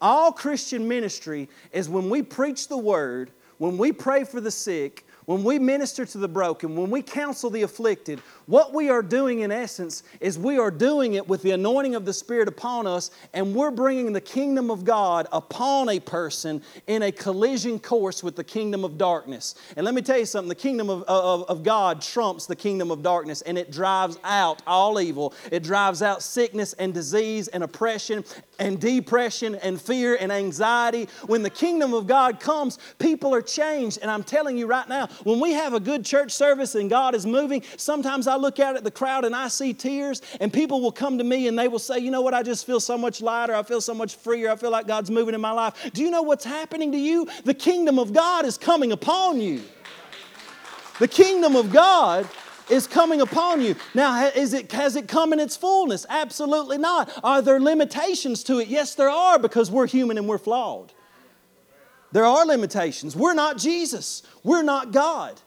[0.00, 5.06] All Christian ministry is when we preach the word, when we pray for the sick,
[5.26, 9.40] when we minister to the broken, when we counsel the afflicted, what we are doing
[9.40, 13.10] in essence is we are doing it with the anointing of the Spirit upon us,
[13.32, 18.34] and we're bringing the kingdom of God upon a person in a collision course with
[18.34, 19.54] the kingdom of darkness.
[19.76, 22.90] And let me tell you something the kingdom of, of, of God trumps the kingdom
[22.90, 25.34] of darkness, and it drives out all evil.
[25.50, 28.24] It drives out sickness and disease and oppression
[28.58, 31.08] and depression and fear and anxiety.
[31.26, 33.98] When the kingdom of God comes, people are changed.
[34.02, 37.14] And I'm telling you right now, when we have a good church service and God
[37.14, 40.80] is moving, sometimes I look out at the crowd and I see tears, and people
[40.80, 42.34] will come to me and they will say, You know what?
[42.34, 43.54] I just feel so much lighter.
[43.54, 44.50] I feel so much freer.
[44.50, 45.90] I feel like God's moving in my life.
[45.92, 47.28] Do you know what's happening to you?
[47.44, 49.62] The kingdom of God is coming upon you.
[50.98, 52.28] The kingdom of God
[52.70, 53.74] is coming upon you.
[53.94, 56.06] Now, is it, has it come in its fullness?
[56.08, 57.10] Absolutely not.
[57.22, 58.68] Are there limitations to it?
[58.68, 60.92] Yes, there are because we're human and we're flawed.
[62.12, 63.16] There are limitations.
[63.16, 65.40] We're not Jesus, we're not God.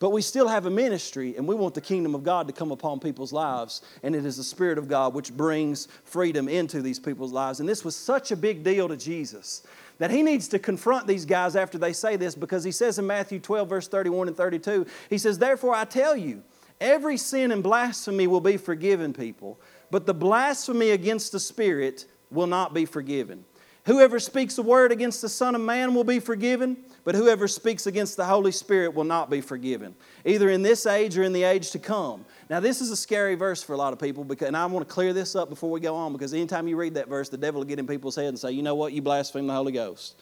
[0.00, 2.72] But we still have a ministry, and we want the kingdom of God to come
[2.72, 3.80] upon people's lives.
[4.02, 7.60] And it is the Spirit of God which brings freedom into these people's lives.
[7.60, 9.62] And this was such a big deal to Jesus
[9.98, 13.06] that he needs to confront these guys after they say this because he says in
[13.06, 16.42] Matthew 12, verse 31 and 32, he says, Therefore I tell you,
[16.80, 19.58] every sin and blasphemy will be forgiven people,
[19.90, 23.44] but the blasphemy against the Spirit will not be forgiven.
[23.86, 27.86] Whoever speaks a word against the Son of Man will be forgiven, but whoever speaks
[27.86, 31.42] against the Holy Spirit will not be forgiven, either in this age or in the
[31.42, 32.24] age to come.
[32.48, 34.88] Now, this is a scary verse for a lot of people, because, and I want
[34.88, 37.36] to clear this up before we go on, because anytime you read that verse, the
[37.36, 38.94] devil will get in people's head and say, You know what?
[38.94, 40.16] You blaspheme the Holy Ghost.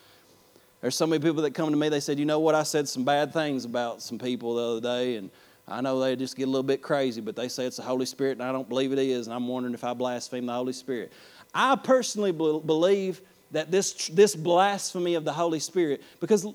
[0.80, 2.56] There's so many people that come to me, they said, You know what?
[2.56, 5.30] I said some bad things about some people the other day, and
[5.68, 8.06] I know they just get a little bit crazy, but they say it's the Holy
[8.06, 10.72] Spirit, and I don't believe it is, and I'm wondering if I blaspheme the Holy
[10.72, 11.12] Spirit.
[11.54, 13.20] I personally believe
[13.52, 16.46] that this, this blasphemy of the Holy Spirit, because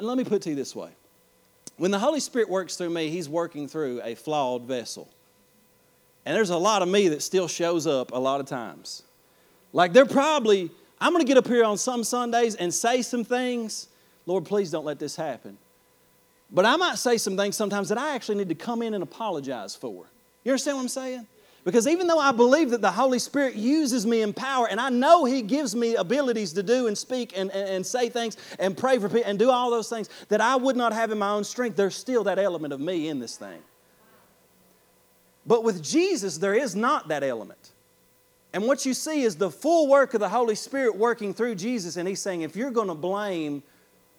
[0.00, 0.90] let me put it to you this way.
[1.76, 5.08] When the Holy Spirit works through me, He's working through a flawed vessel.
[6.24, 9.02] And there's a lot of me that still shows up a lot of times.
[9.72, 13.24] Like they're probably, I'm going to get up here on some Sundays and say some
[13.24, 13.88] things.
[14.24, 15.58] Lord, please don't let this happen.
[16.50, 19.02] But I might say some things sometimes that I actually need to come in and
[19.02, 20.06] apologize for.
[20.44, 21.26] You understand what I'm saying?
[21.64, 24.90] Because even though I believe that the Holy Spirit uses me in power, and I
[24.90, 28.76] know He gives me abilities to do and speak and, and, and, say things and
[28.76, 31.30] pray for people and do all those things that I would not have in my
[31.30, 33.62] own strength, there's still that element of me in this thing.
[35.46, 37.72] But with Jesus, there is not that element.
[38.52, 41.96] And what you see is the full work of the Holy Spirit working through Jesus,
[41.96, 43.62] and He's saying, if you're going to blame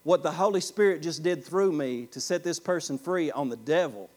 [0.04, 3.56] what the Holy Spirit just did through me to set this person free on the
[3.56, 4.10] devil,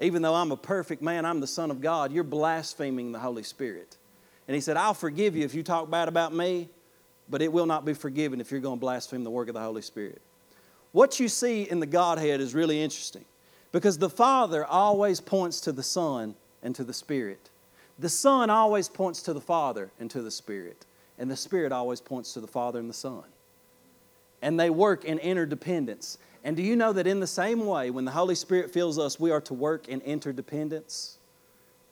[0.00, 3.42] even though I'm a perfect man, I'm the Son of God, you're blaspheming the Holy
[3.42, 3.96] Spirit.
[4.48, 6.68] And he said, I'll forgive you if you talk bad about me,
[7.28, 9.60] but it will not be forgiven if you're going to blaspheme the work of the
[9.60, 10.20] Holy Spirit.
[10.92, 13.24] What you see in the Godhead is really interesting
[13.70, 17.50] because the Father always points to the Son and to the Spirit.
[17.98, 20.86] The Son always points to the Father and to the Spirit.
[21.18, 23.22] And the Spirit always points to the Father and the Son.
[24.42, 26.18] And they work in interdependence.
[26.42, 29.20] And do you know that in the same way, when the Holy Spirit fills us,
[29.20, 31.19] we are to work in interdependence?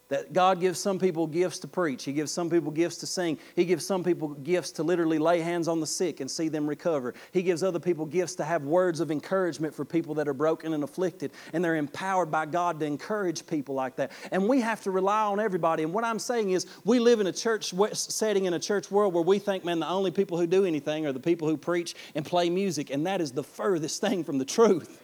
[0.09, 2.05] That God gives some people gifts to preach.
[2.05, 3.39] He gives some people gifts to sing.
[3.55, 6.67] He gives some people gifts to literally lay hands on the sick and see them
[6.67, 7.13] recover.
[7.31, 10.73] He gives other people gifts to have words of encouragement for people that are broken
[10.73, 11.33] and afflicted.
[11.53, 14.13] And they're empowered by God to encourage people like that.
[14.33, 15.83] And we have to rely on everybody.
[15.83, 19.13] And what I'm saying is, we live in a church setting in a church world
[19.13, 21.95] where we think, man, the only people who do anything are the people who preach
[22.15, 22.89] and play music.
[22.89, 25.03] And that is the furthest thing from the truth.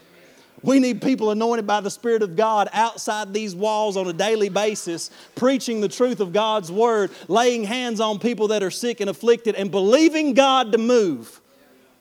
[0.65, 4.49] We need people anointed by the Spirit of God outside these walls on a daily
[4.49, 9.11] basis, preaching the truth of God's Word, laying hands on people that are sick and
[9.11, 11.43] afflicted, and believing God to move.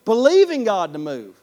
[0.05, 1.42] Believing God to move.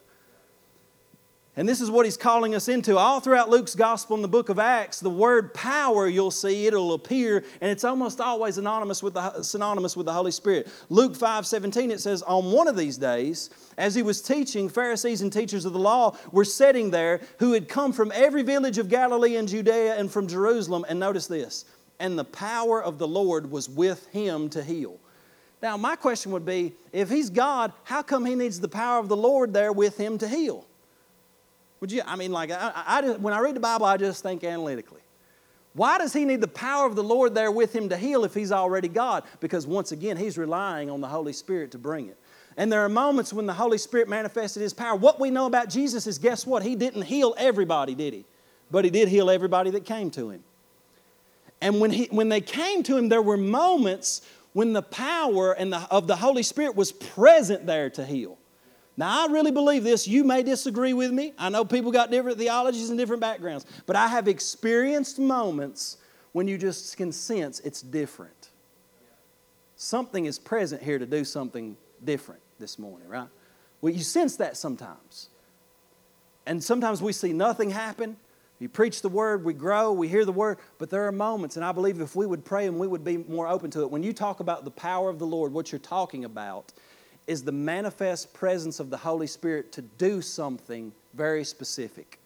[1.57, 2.97] And this is what he's calling us into.
[2.97, 6.93] All throughout Luke's gospel in the book of Acts, the word power, you'll see, it'll
[6.93, 10.69] appear, and it's almost always anonymous with the, synonymous with the Holy Spirit.
[10.87, 15.21] Luke 5 17, it says, On one of these days, as he was teaching, Pharisees
[15.23, 18.87] and teachers of the law were sitting there who had come from every village of
[18.87, 20.85] Galilee and Judea and from Jerusalem.
[20.87, 21.65] And notice this,
[21.99, 25.01] and the power of the Lord was with him to heal.
[25.61, 29.09] Now, my question would be if he's God, how come he needs the power of
[29.09, 30.65] the Lord there with him to heal?
[31.81, 34.43] Would you, I mean, like, I, I, when I read the Bible, I just think
[34.43, 35.01] analytically.
[35.73, 38.33] Why does he need the power of the Lord there with him to heal if
[38.33, 39.23] he's already God?
[39.39, 42.17] Because once again, he's relying on the Holy Spirit to bring it.
[42.57, 44.95] And there are moments when the Holy Spirit manifested his power.
[44.95, 46.61] What we know about Jesus is guess what?
[46.63, 48.25] He didn't heal everybody, did he?
[48.69, 50.43] But he did heal everybody that came to him.
[51.61, 54.21] And when, he, when they came to him, there were moments
[54.53, 58.37] when the power and the, of the Holy Spirit was present there to heal.
[58.97, 60.07] Now, I really believe this.
[60.07, 61.33] You may disagree with me.
[61.37, 65.97] I know people got different theologies and different backgrounds, but I have experienced moments
[66.33, 68.49] when you just can sense it's different.
[69.75, 73.27] Something is present here to do something different this morning, right?
[73.81, 75.29] Well, you sense that sometimes.
[76.45, 78.17] And sometimes we see nothing happen.
[78.59, 81.65] You preach the word, we grow, we hear the word, but there are moments, and
[81.65, 84.03] I believe if we would pray and we would be more open to it, when
[84.03, 86.71] you talk about the power of the Lord, what you're talking about
[87.27, 92.19] is the manifest presence of the Holy Spirit to do something very specific.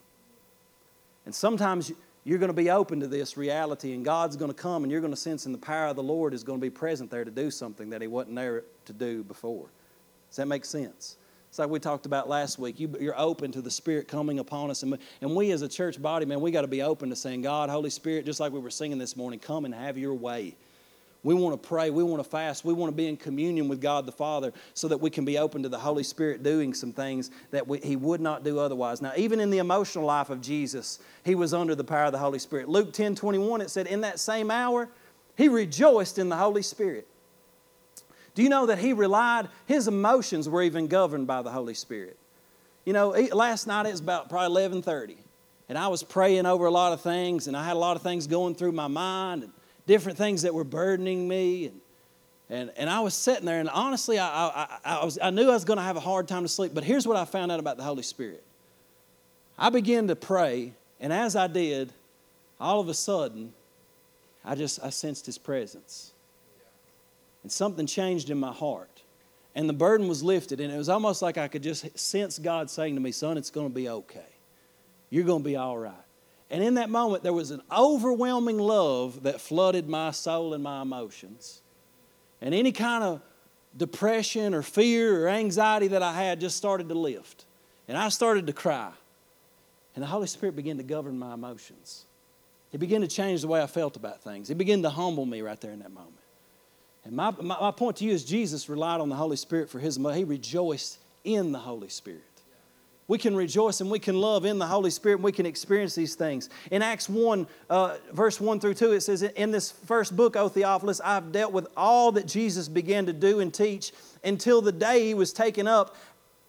[1.26, 1.92] And sometimes
[2.24, 5.02] you're going to be open to this reality, and God's going to come, and you're
[5.02, 7.24] going to sense, and the power of the Lord is going to be present there
[7.24, 9.68] to do something that He wasn't there to do before.
[10.30, 11.18] Does that make sense?
[11.50, 12.80] It's like we talked about last week.
[12.80, 14.84] You, are open to the Spirit coming upon us.
[14.84, 17.44] And, and we as a church body, man, we got to be open to saying,
[17.44, 20.56] God, Holy Spirit, just like we were singing this morning, come and have your way.
[21.26, 21.90] We want to pray.
[21.90, 22.64] We want to fast.
[22.64, 25.40] We want to be in communion with God the Father so that we can be
[25.40, 29.02] open to the Holy Spirit doing some things that we, He would not do otherwise.
[29.02, 32.20] Now, even in the emotional life of Jesus, He was under the power of the
[32.20, 32.70] Holy Spirit.
[32.70, 34.88] Luke 10 21, it said, In that same hour,
[35.36, 37.08] He rejoiced in the Holy Spirit.
[38.36, 42.18] Do you know that he relied, his emotions were even governed by the Holy Spirit?
[42.84, 45.16] You know, last night it was about probably 11:30,
[45.70, 48.04] and I was praying over a lot of things, and I had a lot of
[48.04, 49.54] things going through my mind, and
[49.88, 51.82] different things that were burdening me, and
[52.50, 55.54] and, and I was sitting there, and honestly, I, I, I, was, I knew I
[55.54, 56.74] was going to have a hard time to sleep.
[56.76, 58.44] But here's what I found out about the Holy Spirit.
[59.58, 61.92] I began to pray, and as I did,
[62.60, 63.54] all of a sudden,
[64.44, 66.12] I just I sensed His presence
[67.46, 68.90] and something changed in my heart.
[69.54, 72.72] And the burden was lifted, and it was almost like I could just sense God
[72.72, 74.34] saying to me, Son, it's going to be okay.
[75.12, 75.94] You're going to be all right.
[76.50, 80.82] And in that moment, there was an overwhelming love that flooded my soul and my
[80.82, 81.62] emotions.
[82.42, 83.22] And any kind of
[83.76, 87.46] depression or fear or anxiety that I had just started to lift.
[87.88, 88.92] And I started to cry.
[89.96, 92.06] And the Holy Spirit began to govern my emotions.
[92.72, 94.48] He began to change the way I felt about things.
[94.48, 96.12] He began to humble me right there in that moment.
[97.06, 99.80] And my, my, my, point to you is Jesus relied on the Holy Spirit for
[99.80, 102.24] his, he rejoiced in the Holy Spirit.
[103.08, 105.94] We can rejoice and we can love in the Holy Spirit and we can experience
[105.94, 106.50] these things.
[106.72, 110.50] In Acts 1, uh, verse 1 through 2, it says, In this first book, O
[110.50, 113.92] Theophilus, I've dealt with all that Jesus began to do and teach
[114.24, 115.96] until the day he was taken up.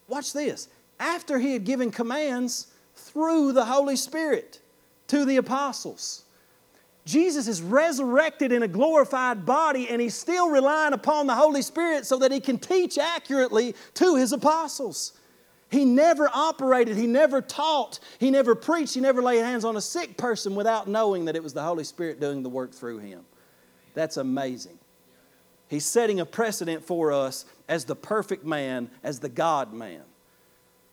[0.08, 0.68] Watch this.
[0.98, 4.60] After he had given commands through the Holy Spirit
[5.08, 6.24] to the apostles.
[7.04, 12.04] Jesus is resurrected in a glorified body and he's still relying upon the Holy Spirit
[12.06, 15.12] so that he can teach accurately to his apostles.
[15.70, 19.80] He never operated, he never taught, he never preached, he never laid hands on a
[19.80, 23.24] sick person without knowing that it was the Holy Spirit doing the work through him.
[23.94, 24.78] That's amazing.
[25.68, 30.02] He's setting a precedent for us as the perfect man, as the God man.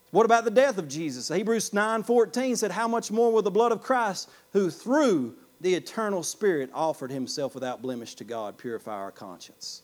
[0.10, 1.28] What about the death of Jesus?
[1.28, 6.24] Hebrews 9:14 said, How much more will the blood of Christ, who through the eternal
[6.24, 9.82] Spirit offered himself without blemish to God, purify our conscience.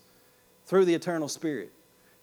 [0.65, 1.71] Through the eternal Spirit.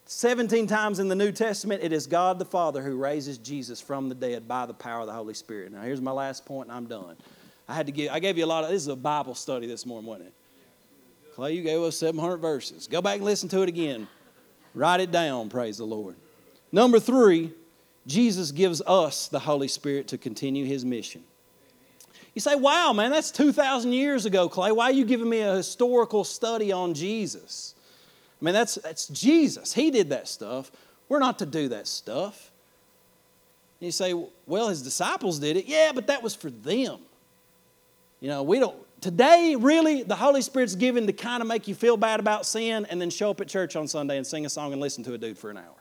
[0.09, 4.07] 17 times in the New Testament, it is God the Father who raises Jesus from
[4.07, 5.73] the dead by the power of the Holy Spirit.
[5.73, 7.17] Now, here's my last point, and I'm done.
[7.67, 9.67] I had to give, I gave you a lot of, this is a Bible study
[9.67, 10.33] this morning, wasn't it?
[11.35, 12.87] Clay, you gave us 700 verses.
[12.87, 14.07] Go back and listen to it again.
[14.73, 16.15] Write it down, praise the Lord.
[16.71, 17.51] Number three,
[18.07, 21.21] Jesus gives us the Holy Spirit to continue his mission.
[22.33, 24.71] You say, wow, man, that's 2,000 years ago, Clay.
[24.71, 27.75] Why are you giving me a historical study on Jesus?
[28.41, 29.73] I mean, that's, that's Jesus.
[29.73, 30.71] He did that stuff.
[31.09, 32.51] We're not to do that stuff.
[33.79, 34.13] And you say,
[34.45, 35.65] well, his disciples did it.
[35.65, 36.99] Yeah, but that was for them.
[38.19, 41.75] You know, we don't, today, really, the Holy Spirit's given to kind of make you
[41.75, 44.49] feel bad about sin and then show up at church on Sunday and sing a
[44.49, 45.75] song and listen to a dude for an hour.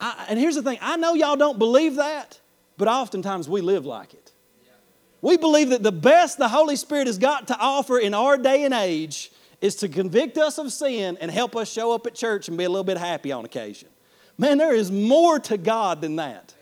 [0.00, 2.40] I, and here's the thing I know y'all don't believe that,
[2.76, 4.32] but oftentimes we live like it.
[5.22, 8.64] We believe that the best the Holy Spirit has got to offer in our day
[8.64, 12.48] and age is to convict us of sin and help us show up at church
[12.48, 13.88] and be a little bit happy on occasion.
[14.38, 16.54] Man, there is more to God than that.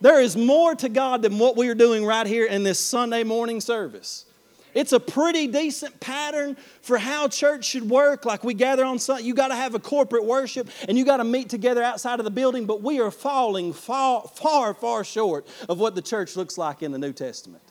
[0.00, 3.22] There is more to God than what we are doing right here in this Sunday
[3.22, 4.26] morning service.
[4.74, 8.24] It's a pretty decent pattern for how church should work.
[8.24, 11.18] Like we gather on Sunday, you got to have a corporate worship and you got
[11.18, 15.46] to meet together outside of the building, but we are falling far, far, far short
[15.68, 17.62] of what the church looks like in the New Testament.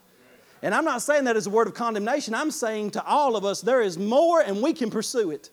[0.62, 2.36] And I'm not saying that as a word of condemnation.
[2.36, 5.49] I'm saying to all of us, there is more and we can pursue it.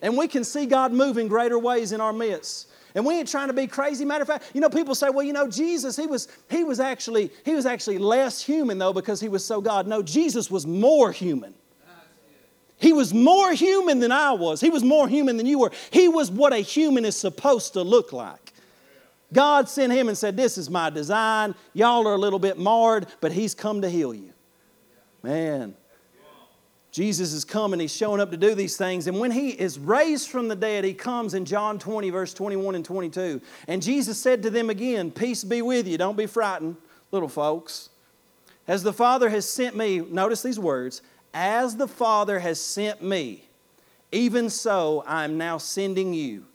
[0.00, 2.68] And we can see God move in greater ways in our midst.
[2.94, 4.04] And we ain't trying to be crazy.
[4.04, 6.80] Matter of fact, you know, people say, well, you know, Jesus, he was, he was
[6.80, 9.86] actually, he was actually less human though because he was so God.
[9.86, 11.54] No, Jesus was more human.
[12.80, 14.60] He was more human than I was.
[14.60, 15.72] He was more human than you were.
[15.90, 18.52] He was what a human is supposed to look like.
[19.32, 21.54] God sent him and said, This is my design.
[21.74, 24.32] Y'all are a little bit marred, but he's come to heal you.
[25.22, 25.74] Man,
[26.90, 29.06] Jesus is coming, he's showing up to do these things.
[29.06, 32.74] And when he is raised from the dead, he comes in John 20, verse 21
[32.74, 33.40] and 22.
[33.66, 35.98] And Jesus said to them again, Peace be with you.
[35.98, 36.76] Don't be frightened,
[37.12, 37.90] little folks.
[38.66, 41.02] As the Father has sent me, notice these words,
[41.34, 43.44] as the Father has sent me,
[44.10, 46.46] even so I am now sending you.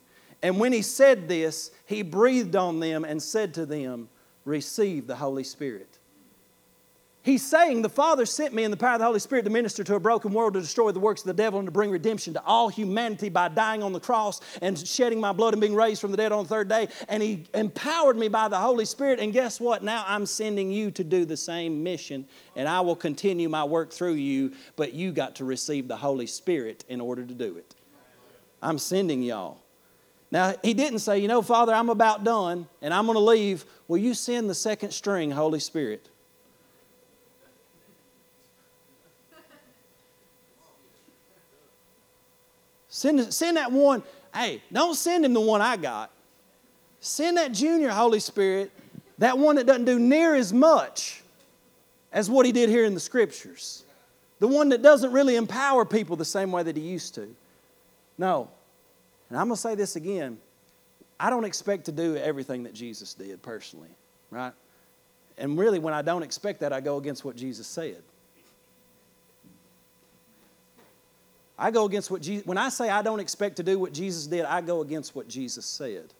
[0.41, 4.09] And when he said this, he breathed on them and said to them,
[4.45, 5.92] Receive the Holy Spirit.
[7.23, 9.81] He's saying, The Father sent me in the power of the Holy Spirit to minister
[9.85, 12.33] to a broken world, to destroy the works of the devil, and to bring redemption
[12.33, 16.01] to all humanity by dying on the cross and shedding my blood and being raised
[16.01, 16.89] from the dead on the third day.
[17.07, 19.21] And He empowered me by the Holy Spirit.
[19.21, 19.83] And guess what?
[19.83, 23.93] Now I'm sending you to do the same mission, and I will continue my work
[23.93, 27.73] through you, but you got to receive the Holy Spirit in order to do it.
[28.61, 29.59] I'm sending y'all.
[30.29, 33.65] Now, he didn't say, you know, Father, I'm about done and I'm going to leave.
[33.87, 36.09] Will you send the second string, Holy Spirit?
[42.93, 44.03] Send, send that one.
[44.35, 46.11] Hey, don't send him the one I got.
[46.99, 48.69] Send that junior Holy Spirit,
[49.17, 51.23] that one that doesn't do near as much
[52.11, 53.83] as what he did here in the scriptures.
[54.37, 57.35] The one that doesn't really empower people the same way that he used to.
[58.19, 58.47] No.
[59.29, 60.37] And I'm going to say this again.
[61.19, 63.89] I don't expect to do everything that Jesus did personally,
[64.29, 64.53] right?
[65.39, 68.03] And really, when I don't expect that, I go against what Jesus said.
[71.57, 74.27] I go against what Jesus, when I say I don't expect to do what Jesus
[74.27, 76.13] did, I go against what Jesus said.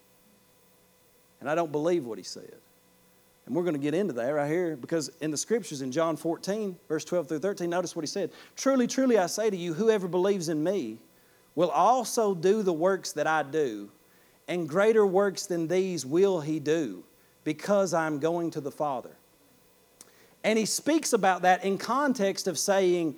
[1.39, 2.55] And I don't believe what he said.
[3.45, 6.15] And we're going to get into that right here because in the scriptures in John
[6.15, 8.31] 14, verse 12 through 13, notice what he said.
[8.55, 10.99] Truly, truly, I say to you, whoever believes in me
[11.55, 13.89] will also do the works that I do,
[14.47, 17.03] and greater works than these will he do
[17.43, 19.11] because I'm going to the Father.
[20.43, 23.15] And he speaks about that in context of saying,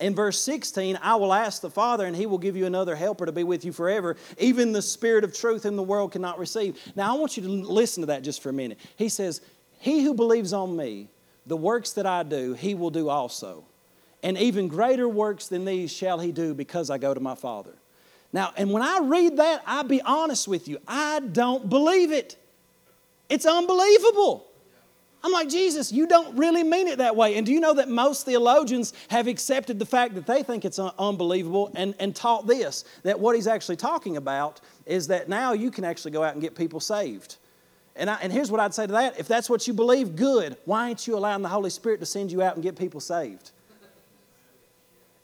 [0.00, 3.26] in verse 16, I will ask the Father, and He will give you another helper
[3.26, 6.78] to be with you forever, even the Spirit of truth in the world cannot receive.
[6.96, 8.78] Now, I want you to listen to that just for a minute.
[8.96, 9.40] He says,
[9.78, 11.08] He who believes on me,
[11.46, 13.64] the works that I do, He will do also.
[14.22, 17.72] And even greater works than these shall He do because I go to my Father.
[18.32, 22.36] Now, and when I read that, I'll be honest with you, I don't believe it.
[23.28, 24.44] It's unbelievable.
[25.24, 27.36] I'm like, Jesus, you don't really mean it that way.
[27.36, 30.78] And do you know that most theologians have accepted the fact that they think it's
[30.78, 35.54] un- unbelievable and, and taught this that what he's actually talking about is that now
[35.54, 37.36] you can actually go out and get people saved.
[37.96, 40.58] And, I, and here's what I'd say to that if that's what you believe, good.
[40.66, 43.50] Why ain't you allowing the Holy Spirit to send you out and get people saved?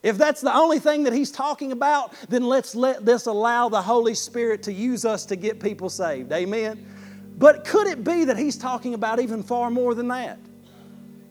[0.03, 3.83] If that's the only thing that he's talking about, then let's let this allow the
[3.83, 6.33] Holy Spirit to use us to get people saved.
[6.33, 6.87] Amen.
[7.39, 10.39] But could it be that he's talking about even far more than that?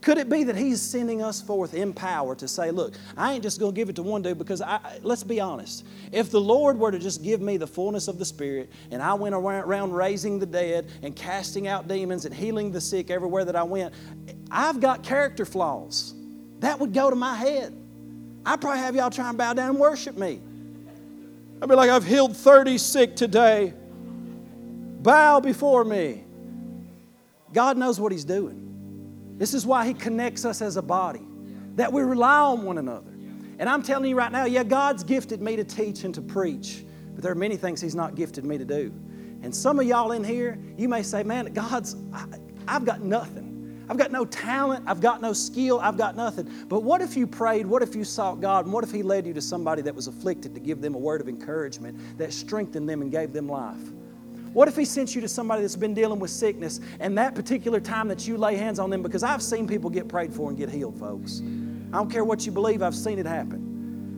[0.02, 3.44] Could it be that he's sending us forth in power to say, look, I ain't
[3.44, 5.86] just going to give it to one dude because I, let's be honest.
[6.14, 9.14] If the Lord were to just give me the fullness of the Spirit and I
[9.14, 13.58] went around raising the dead and casting out demons and healing the sick everywhere that
[13.58, 13.94] I went,
[14.50, 16.16] I've got character flaws.
[16.60, 17.76] That would go to my head.
[18.46, 20.40] I'd probably have y'all try and bow down and worship me.
[21.62, 23.74] I'd be like, I've healed 30 sick today.
[25.00, 26.24] Bow before me.
[27.54, 29.36] God knows what He's doing.
[29.38, 31.26] This is why He connects us as a body,
[31.76, 33.12] that we rely on one another.
[33.60, 36.86] And I'm telling you right now, yeah, God's gifted me to teach and to preach,
[37.14, 38.94] but there are many things He's not gifted me to do.
[39.42, 42.26] And some of y'all in here, you may say, man, God's, I,
[42.68, 43.48] I've got nothing.
[43.90, 44.84] I've got no talent.
[44.88, 45.80] I've got no skill.
[45.80, 46.48] I've got nothing.
[46.68, 47.66] But what if you prayed?
[47.66, 48.66] What if you sought God?
[48.66, 50.98] And what if He led you to somebody that was afflicted to give them a
[51.00, 53.80] word of encouragement that strengthened them and gave them life?
[54.54, 57.80] What if He sent you to somebody that's been dealing with sickness and that particular
[57.80, 59.02] time that you lay hands on them?
[59.02, 61.42] Because I've seen people get prayed for and get healed, folks.
[61.92, 63.70] I don't care what you believe, I've seen it happen.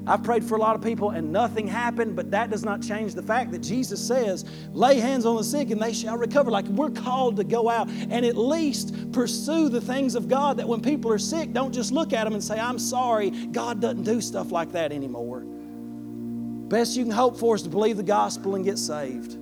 [0.08, 3.14] I've prayed for a lot of people and nothing happened, but that does not change
[3.14, 6.50] the fact that Jesus says, lay hands on the sick and they shall recover.
[6.50, 10.68] Like we're called to go out and at least pursue the things of God that
[10.68, 13.30] when people are sick, don't just look at them and say, I'm sorry.
[13.30, 15.42] God doesn't do stuff like that anymore.
[15.42, 19.38] Best you can hope for is to believe the gospel and get saved.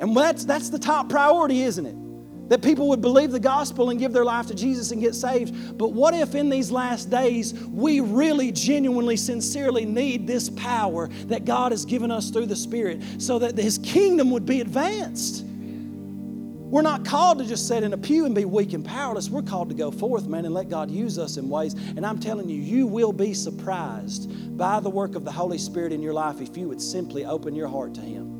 [0.00, 2.48] And that's, that's the top priority, isn't it?
[2.48, 5.78] That people would believe the gospel and give their life to Jesus and get saved.
[5.78, 11.46] But what if in these last days we really, genuinely, sincerely need this power that
[11.46, 15.44] God has given us through the Spirit so that His kingdom would be advanced?
[15.46, 19.30] We're not called to just sit in a pew and be weak and powerless.
[19.30, 21.74] We're called to go forth, man, and let God use us in ways.
[21.74, 25.92] And I'm telling you, you will be surprised by the work of the Holy Spirit
[25.92, 28.33] in your life if you would simply open your heart to Him.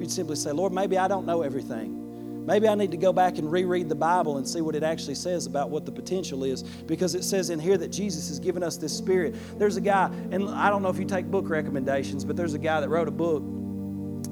[0.00, 2.46] You'd simply say, Lord, maybe I don't know everything.
[2.46, 5.14] Maybe I need to go back and reread the Bible and see what it actually
[5.14, 8.62] says about what the potential is because it says in here that Jesus has given
[8.62, 9.36] us this spirit.
[9.58, 12.58] There's a guy, and I don't know if you take book recommendations, but there's a
[12.58, 13.42] guy that wrote a book.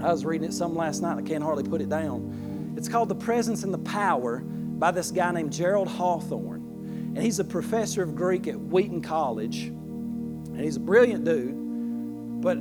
[0.03, 2.49] I was reading it some last night, I can't hardly put it down
[2.79, 7.13] it's called The Presence and the Power by this guy named Gerald Hawthorne.
[7.17, 9.65] And he's a professor of Greek at Wheaton College.
[9.65, 12.41] And he's a brilliant dude.
[12.41, 12.57] But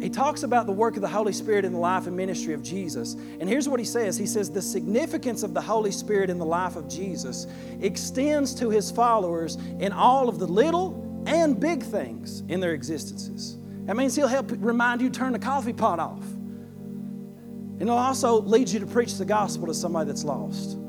[0.00, 2.62] he talks about the work of the Holy Spirit in the life and ministry of
[2.62, 3.14] Jesus.
[3.14, 6.46] And here's what he says He says, The significance of the Holy Spirit in the
[6.46, 7.46] life of Jesus
[7.80, 13.58] extends to his followers in all of the little and big things in their existences.
[13.84, 16.22] That means he'll help remind you to turn the coffee pot off.
[16.22, 20.79] And it'll also lead you to preach the gospel to somebody that's lost.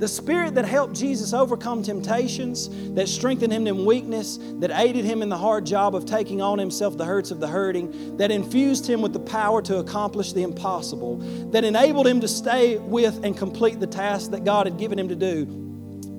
[0.00, 5.20] The spirit that helped Jesus overcome temptations, that strengthened him in weakness, that aided him
[5.20, 8.86] in the hard job of taking on himself the hurts of the hurting, that infused
[8.86, 11.18] him with the power to accomplish the impossible,
[11.50, 15.08] that enabled him to stay with and complete the task that God had given him
[15.08, 15.44] to do,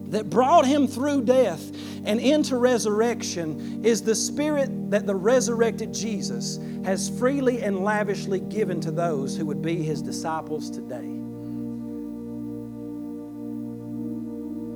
[0.10, 1.72] that brought him through death
[2.06, 8.80] and into resurrection is the spirit that the resurrected Jesus has freely and lavishly given
[8.82, 11.21] to those who would be his disciples today.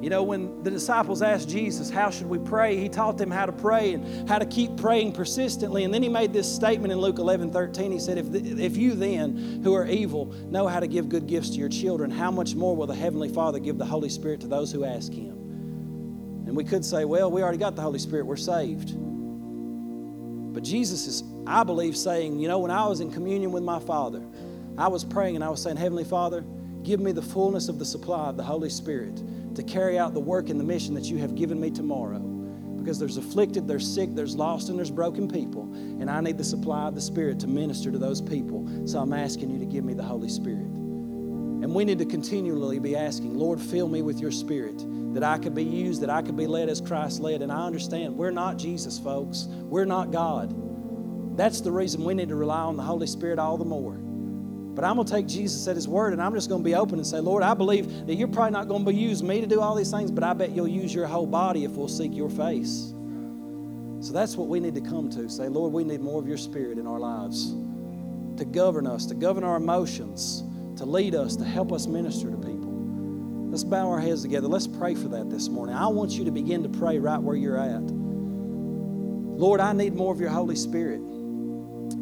[0.05, 2.77] You know, when the disciples asked Jesus, How should we pray?
[2.77, 5.83] He taught them how to pray and how to keep praying persistently.
[5.83, 7.91] And then he made this statement in Luke 11 13.
[7.91, 11.25] He said, If, the, if you then, who are evil, know how to give good
[11.25, 14.41] gifts to your children, how much more will the Heavenly Father give the Holy Spirit
[14.41, 15.31] to those who ask Him?
[16.45, 18.93] And we could say, Well, we already got the Holy Spirit, we're saved.
[20.53, 23.79] But Jesus is, I believe, saying, You know, when I was in communion with my
[23.79, 24.23] Father,
[24.77, 26.45] I was praying and I was saying, Heavenly Father,
[26.83, 29.19] give me the fullness of the supply of the Holy Spirit
[29.55, 32.19] to carry out the work and the mission that you have given me tomorrow.
[32.19, 35.63] Because there's afflicted, there's sick, there's lost, and there's broken people.
[35.73, 38.69] And I need the supply of the Spirit to minister to those people.
[38.85, 40.67] So I'm asking you to give me the Holy Spirit.
[40.67, 44.85] And we need to continually be asking, Lord, fill me with your Spirit
[45.15, 47.41] that I could be used, that I could be led as Christ led.
[47.41, 49.47] And I understand we're not Jesus, folks.
[49.49, 50.53] We're not God.
[51.35, 53.97] That's the reason we need to rely on the Holy Spirit all the more.
[54.75, 56.75] But I'm going to take Jesus at His word and I'm just going to be
[56.75, 59.47] open and say, Lord, I believe that you're probably not going to use me to
[59.47, 62.13] do all these things, but I bet you'll use your whole body if we'll seek
[62.13, 62.93] your face.
[64.01, 65.29] So that's what we need to come to.
[65.29, 67.55] Say, Lord, we need more of your spirit in our lives
[68.37, 70.43] to govern us, to govern our emotions,
[70.77, 72.69] to lead us, to help us minister to people.
[73.49, 74.47] Let's bow our heads together.
[74.49, 75.75] Let's pray for that this morning.
[75.75, 77.81] I want you to begin to pray right where you're at.
[77.81, 80.99] Lord, I need more of your Holy Spirit.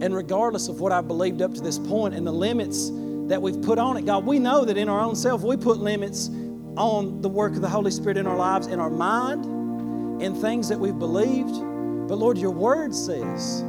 [0.04, 2.90] And regardless of what I've believed up to this point and the limits
[3.30, 5.78] that we've put on it, God, we know that in our own self, we put
[5.78, 6.28] limits
[6.76, 10.68] on the work of the Holy Spirit in our lives, in our mind, in things
[10.68, 11.54] that we've believed.
[12.10, 13.64] But Lord, your word says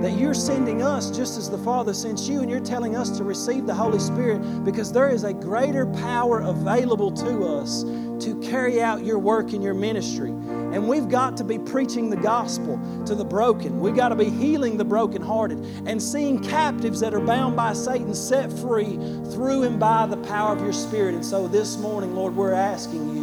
[0.00, 3.22] that you're sending us just as the Father sent you, and you're telling us to
[3.22, 7.84] receive the Holy Spirit because there is a greater power available to us
[8.20, 10.30] to carry out your work in your ministry.
[10.30, 13.80] And we've got to be preaching the gospel to the broken.
[13.80, 18.14] We've got to be healing the brokenhearted and seeing captives that are bound by Satan
[18.14, 18.96] set free
[19.32, 21.14] through and by the power of your Spirit.
[21.14, 23.20] And so this morning, Lord, we're asking you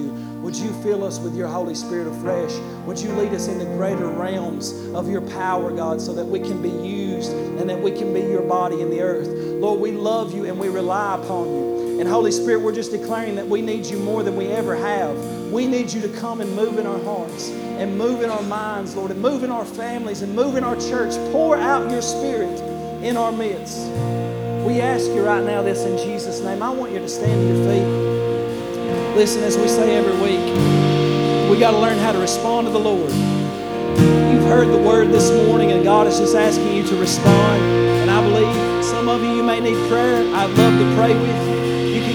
[0.47, 2.53] would you fill us with your Holy Spirit afresh?
[2.85, 6.61] Would you lead us into greater realms of your power, God, so that we can
[6.61, 9.27] be used and that we can be your body in the earth?
[9.27, 11.76] Lord, we love you and we rely upon you.
[11.99, 15.17] And Holy Spirit, we're just declaring that we need you more than we ever have.
[15.51, 18.95] We need you to come and move in our hearts and move in our minds,
[18.95, 21.15] Lord, and move in our families and move in our church.
[21.31, 22.61] Pour out your Spirit
[23.03, 23.79] in our midst.
[24.63, 26.61] We ask you right now this in Jesus' name.
[26.61, 29.15] I want you to stand to your feet.
[29.15, 32.79] Listen, as we say every week, we got to learn how to respond to the
[32.79, 33.11] Lord.
[33.11, 37.63] You've heard the word this morning, and God is just asking you to respond.
[37.63, 40.17] And I believe some of you, you may need prayer.
[40.35, 41.66] I'd love to pray with you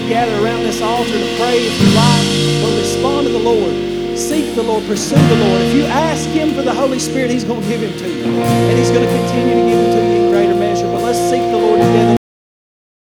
[0.07, 4.17] gather around this altar to pray if you like, respond to the Lord.
[4.17, 5.61] Seek the Lord, pursue the Lord.
[5.61, 8.23] If you ask Him for the Holy Spirit, He's going to give Him to you.
[8.23, 10.22] And He's going to continue to give Him